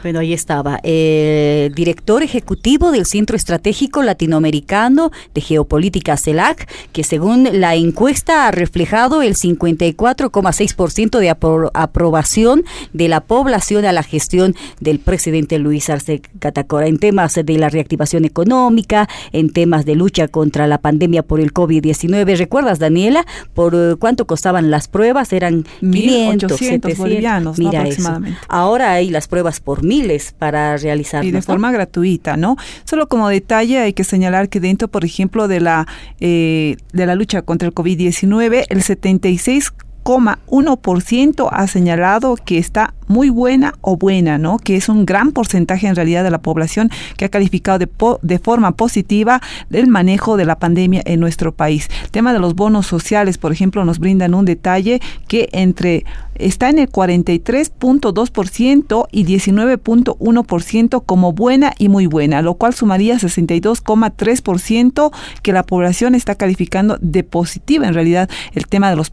Bueno, 0.00 0.20
ahí 0.20 0.32
estaba. 0.32 0.78
El 0.84 1.74
director 1.74 2.22
ejecutivo 2.22 2.92
del 2.92 3.04
Centro 3.04 3.34
Estratégico 3.34 4.00
Latinoamericano 4.04 5.10
de 5.34 5.40
Geopolítica 5.40 6.16
CELAC, 6.16 6.68
que 6.92 7.02
según 7.02 7.48
la 7.54 7.74
encuesta 7.74 8.46
ha 8.46 8.52
reflejado 8.52 9.22
el 9.22 9.34
54,6% 9.34 11.18
de 11.18 11.30
aprobación 11.30 12.64
de 12.92 13.08
la 13.08 13.22
población 13.22 13.86
a 13.86 13.92
la 13.92 14.04
gestión 14.04 14.54
del 14.78 15.00
presidente 15.00 15.58
Luis 15.58 15.90
Arce 15.90 16.22
Catacora 16.38 16.86
en 16.86 16.98
temas 17.00 17.34
de 17.34 17.58
la 17.58 17.68
reactivación 17.68 18.24
económica, 18.24 19.08
en 19.32 19.52
temas 19.52 19.84
de 19.84 19.96
lucha 19.96 20.28
contra 20.28 20.68
la 20.68 20.78
pandemia 20.78 21.24
por 21.24 21.40
el 21.40 21.52
COVID-19. 21.52 22.36
¿Recuerdas, 22.36 22.78
Daniela, 22.78 23.26
por 23.52 23.74
eh, 23.74 23.96
cuánto 23.98 24.28
costaban 24.28 24.70
las 24.70 24.86
pruebas? 24.86 25.32
Eran 25.32 25.64
500, 25.80 26.52
700 26.52 26.96
bolivianos 26.96 27.58
Mira 27.58 27.80
aproximadamente. 27.80 28.38
Ahora 28.46 28.92
hay 28.92 29.10
las 29.10 29.26
pruebas 29.26 29.58
por 29.58 29.87
miles 29.88 30.34
para 30.38 30.76
realizar. 30.76 31.24
Y 31.24 31.30
de 31.30 31.42
forma 31.42 31.72
gratuita, 31.72 32.36
¿no? 32.36 32.56
Solo 32.84 33.08
como 33.08 33.28
detalle 33.28 33.78
hay 33.78 33.92
que 33.92 34.04
señalar 34.04 34.48
que 34.48 34.60
dentro, 34.60 34.88
por 34.88 35.04
ejemplo, 35.04 35.48
de 35.48 35.60
la, 35.60 35.86
eh, 36.20 36.76
de 36.92 37.06
la 37.06 37.14
lucha 37.14 37.42
contra 37.42 37.66
el 37.66 37.74
COVID-19, 37.74 38.66
el 38.68 38.82
76 38.82 39.72
1% 40.04 41.48
ha 41.50 41.66
señalado 41.66 42.36
que 42.36 42.58
está 42.58 42.94
muy 43.08 43.30
buena 43.30 43.74
o 43.80 43.96
buena, 43.96 44.36
¿no? 44.38 44.58
Que 44.58 44.76
es 44.76 44.88
un 44.88 45.04
gran 45.06 45.32
porcentaje 45.32 45.86
en 45.86 45.94
realidad 45.96 46.24
de 46.24 46.30
la 46.30 46.42
población 46.42 46.90
que 47.16 47.24
ha 47.24 47.28
calificado 47.28 47.78
de, 47.78 47.88
de 48.22 48.38
forma 48.38 48.72
positiva 48.72 49.40
el 49.70 49.86
manejo 49.88 50.36
de 50.36 50.44
la 50.44 50.58
pandemia 50.58 51.02
en 51.04 51.20
nuestro 51.20 51.54
país. 51.54 51.88
El 52.04 52.10
tema 52.10 52.32
de 52.32 52.38
los 52.38 52.54
bonos 52.54 52.86
sociales, 52.86 53.36
por 53.38 53.52
ejemplo, 53.52 53.84
nos 53.84 53.98
brindan 53.98 54.34
un 54.34 54.44
detalle 54.44 55.00
que 55.26 55.48
entre 55.52 56.04
está 56.34 56.68
en 56.70 56.78
el 56.78 56.90
43.2% 56.90 59.08
y 59.10 59.24
19.1% 59.24 61.02
como 61.04 61.32
buena 61.32 61.72
y 61.78 61.88
muy 61.88 62.06
buena, 62.06 62.42
lo 62.42 62.54
cual 62.54 62.74
sumaría 62.74 63.16
62,3% 63.16 65.10
que 65.42 65.52
la 65.52 65.64
población 65.64 66.14
está 66.14 66.36
calificando 66.36 66.96
de 67.00 67.24
positiva 67.24 67.88
en 67.88 67.94
realidad 67.94 68.30
el 68.54 68.68
tema 68.68 68.90
de 68.90 68.96
los 68.96 69.10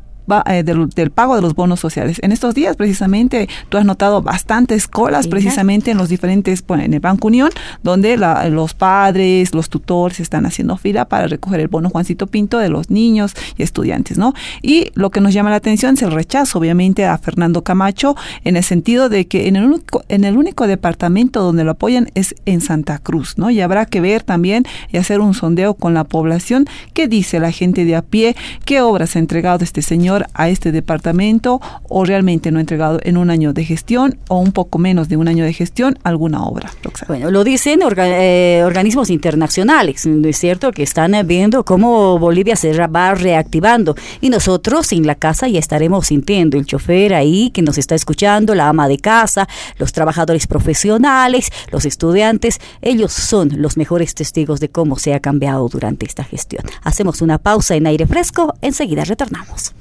eh, 0.47 0.63
del, 0.63 1.11
pago 1.11 1.35
de 1.35 1.41
los 1.41 1.53
bonos 1.55 1.79
sociales. 1.79 2.19
En 2.21 2.31
estos 2.31 2.55
días, 2.55 2.75
precisamente, 2.75 3.47
tú 3.69 3.77
has 3.77 3.85
notado 3.85 4.21
bastantes 4.21 4.87
colas, 4.87 5.27
precisamente 5.27 5.91
en 5.91 5.97
los 5.97 6.09
diferentes, 6.09 6.63
en 6.67 6.93
el 6.93 6.99
Banco 6.99 7.27
Unión, 7.27 7.49
donde 7.83 8.17
los 8.17 8.73
padres, 8.73 9.53
los 9.53 9.69
tutores 9.69 10.19
están 10.19 10.45
haciendo 10.45 10.77
fila 10.77 11.05
para 11.05 11.27
recoger 11.27 11.59
el 11.59 11.67
bono 11.67 11.89
Juancito 11.89 12.27
Pinto 12.27 12.57
de 12.57 12.69
los 12.69 12.89
niños 12.89 13.33
y 13.57 13.63
estudiantes, 13.63 14.17
¿no? 14.17 14.33
Y 14.61 14.91
lo 14.95 15.09
que 15.11 15.21
nos 15.21 15.33
llama 15.33 15.49
la 15.49 15.57
atención 15.57 15.95
es 15.95 16.01
el 16.01 16.11
rechazo, 16.11 16.59
obviamente, 16.59 17.05
a 17.05 17.17
Fernando 17.17 17.63
Camacho, 17.63 18.15
en 18.43 18.57
el 18.57 18.63
sentido 18.63 19.09
de 19.09 19.27
que 19.27 19.47
en 19.47 19.55
el 19.55 19.65
único, 19.65 20.03
en 20.09 20.23
el 20.23 20.37
único 20.37 20.67
departamento 20.67 21.43
donde 21.43 21.63
lo 21.63 21.71
apoyan 21.71 22.09
es 22.15 22.35
en 22.45 22.61
Santa 22.61 22.97
Cruz, 22.97 23.37
¿no? 23.37 23.49
Y 23.49 23.61
habrá 23.61 23.85
que 23.85 24.01
ver 24.01 24.23
también 24.23 24.65
y 24.91 24.97
hacer 24.97 25.19
un 25.19 25.33
sondeo 25.33 25.75
con 25.75 25.93
la 25.93 26.03
población, 26.03 26.65
qué 26.93 27.07
dice 27.07 27.39
la 27.39 27.51
gente 27.51 27.85
de 27.85 27.95
a 27.95 28.01
pie, 28.01 28.35
qué 28.65 28.81
obras 28.81 29.15
ha 29.15 29.19
entregado 29.19 29.63
este 29.63 29.81
señor 29.81 30.14
a 30.33 30.49
este 30.49 30.71
departamento 30.71 31.61
o 31.83 32.05
realmente 32.05 32.51
no 32.51 32.57
ha 32.57 32.61
entregado 32.61 32.99
en 33.03 33.17
un 33.17 33.29
año 33.29 33.53
de 33.53 33.65
gestión 33.65 34.17
o 34.27 34.39
un 34.39 34.51
poco 34.51 34.79
menos 34.79 35.09
de 35.09 35.17
un 35.17 35.27
año 35.27 35.43
de 35.43 35.53
gestión 35.53 35.97
alguna 36.03 36.43
obra. 36.43 36.71
Bueno, 37.07 37.31
lo 37.31 37.43
dicen 37.43 37.79
eh, 37.97 38.63
organismos 38.65 39.09
internacionales, 39.09 40.05
¿no 40.05 40.27
es 40.27 40.37
cierto? 40.37 40.71
Que 40.71 40.83
están 40.83 41.15
viendo 41.25 41.63
cómo 41.63 42.19
Bolivia 42.19 42.55
se 42.55 42.73
va 42.87 43.15
reactivando 43.15 43.95
y 44.21 44.29
nosotros 44.29 44.91
en 44.91 45.05
la 45.05 45.15
casa 45.15 45.47
ya 45.47 45.59
estaremos 45.59 46.07
sintiendo 46.07 46.57
el 46.57 46.65
chofer 46.65 47.13
ahí 47.13 47.51
que 47.51 47.61
nos 47.61 47.77
está 47.77 47.95
escuchando, 47.95 48.55
la 48.55 48.69
ama 48.69 48.87
de 48.87 48.97
casa, 48.97 49.47
los 49.77 49.93
trabajadores 49.93 50.47
profesionales, 50.47 51.49
los 51.71 51.85
estudiantes, 51.85 52.59
ellos 52.81 53.13
son 53.13 53.61
los 53.61 53.77
mejores 53.77 54.15
testigos 54.15 54.59
de 54.59 54.69
cómo 54.69 54.97
se 54.97 55.13
ha 55.13 55.19
cambiado 55.19 55.67
durante 55.67 56.05
esta 56.05 56.23
gestión. 56.23 56.63
Hacemos 56.83 57.21
una 57.21 57.37
pausa 57.37 57.75
en 57.75 57.87
aire 57.87 58.07
fresco, 58.07 58.53
enseguida 58.61 59.05
retornamos. 59.05 59.73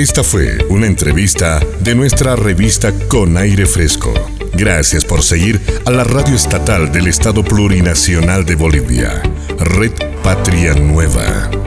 Esta 0.00 0.24
fue 0.24 0.56
una 0.70 0.86
entrevista 0.86 1.60
de 1.80 1.94
nuestra 1.94 2.34
revista 2.34 2.90
Con 3.06 3.36
Aire 3.36 3.66
Fresco. 3.66 4.14
Gracias 4.54 5.04
por 5.04 5.22
seguir 5.22 5.60
a 5.84 5.90
la 5.90 6.04
radio 6.04 6.34
estatal 6.34 6.90
del 6.90 7.06
Estado 7.06 7.44
Plurinacional 7.44 8.46
de 8.46 8.54
Bolivia, 8.54 9.20
Red 9.58 9.92
Patria 10.22 10.72
Nueva. 10.72 11.59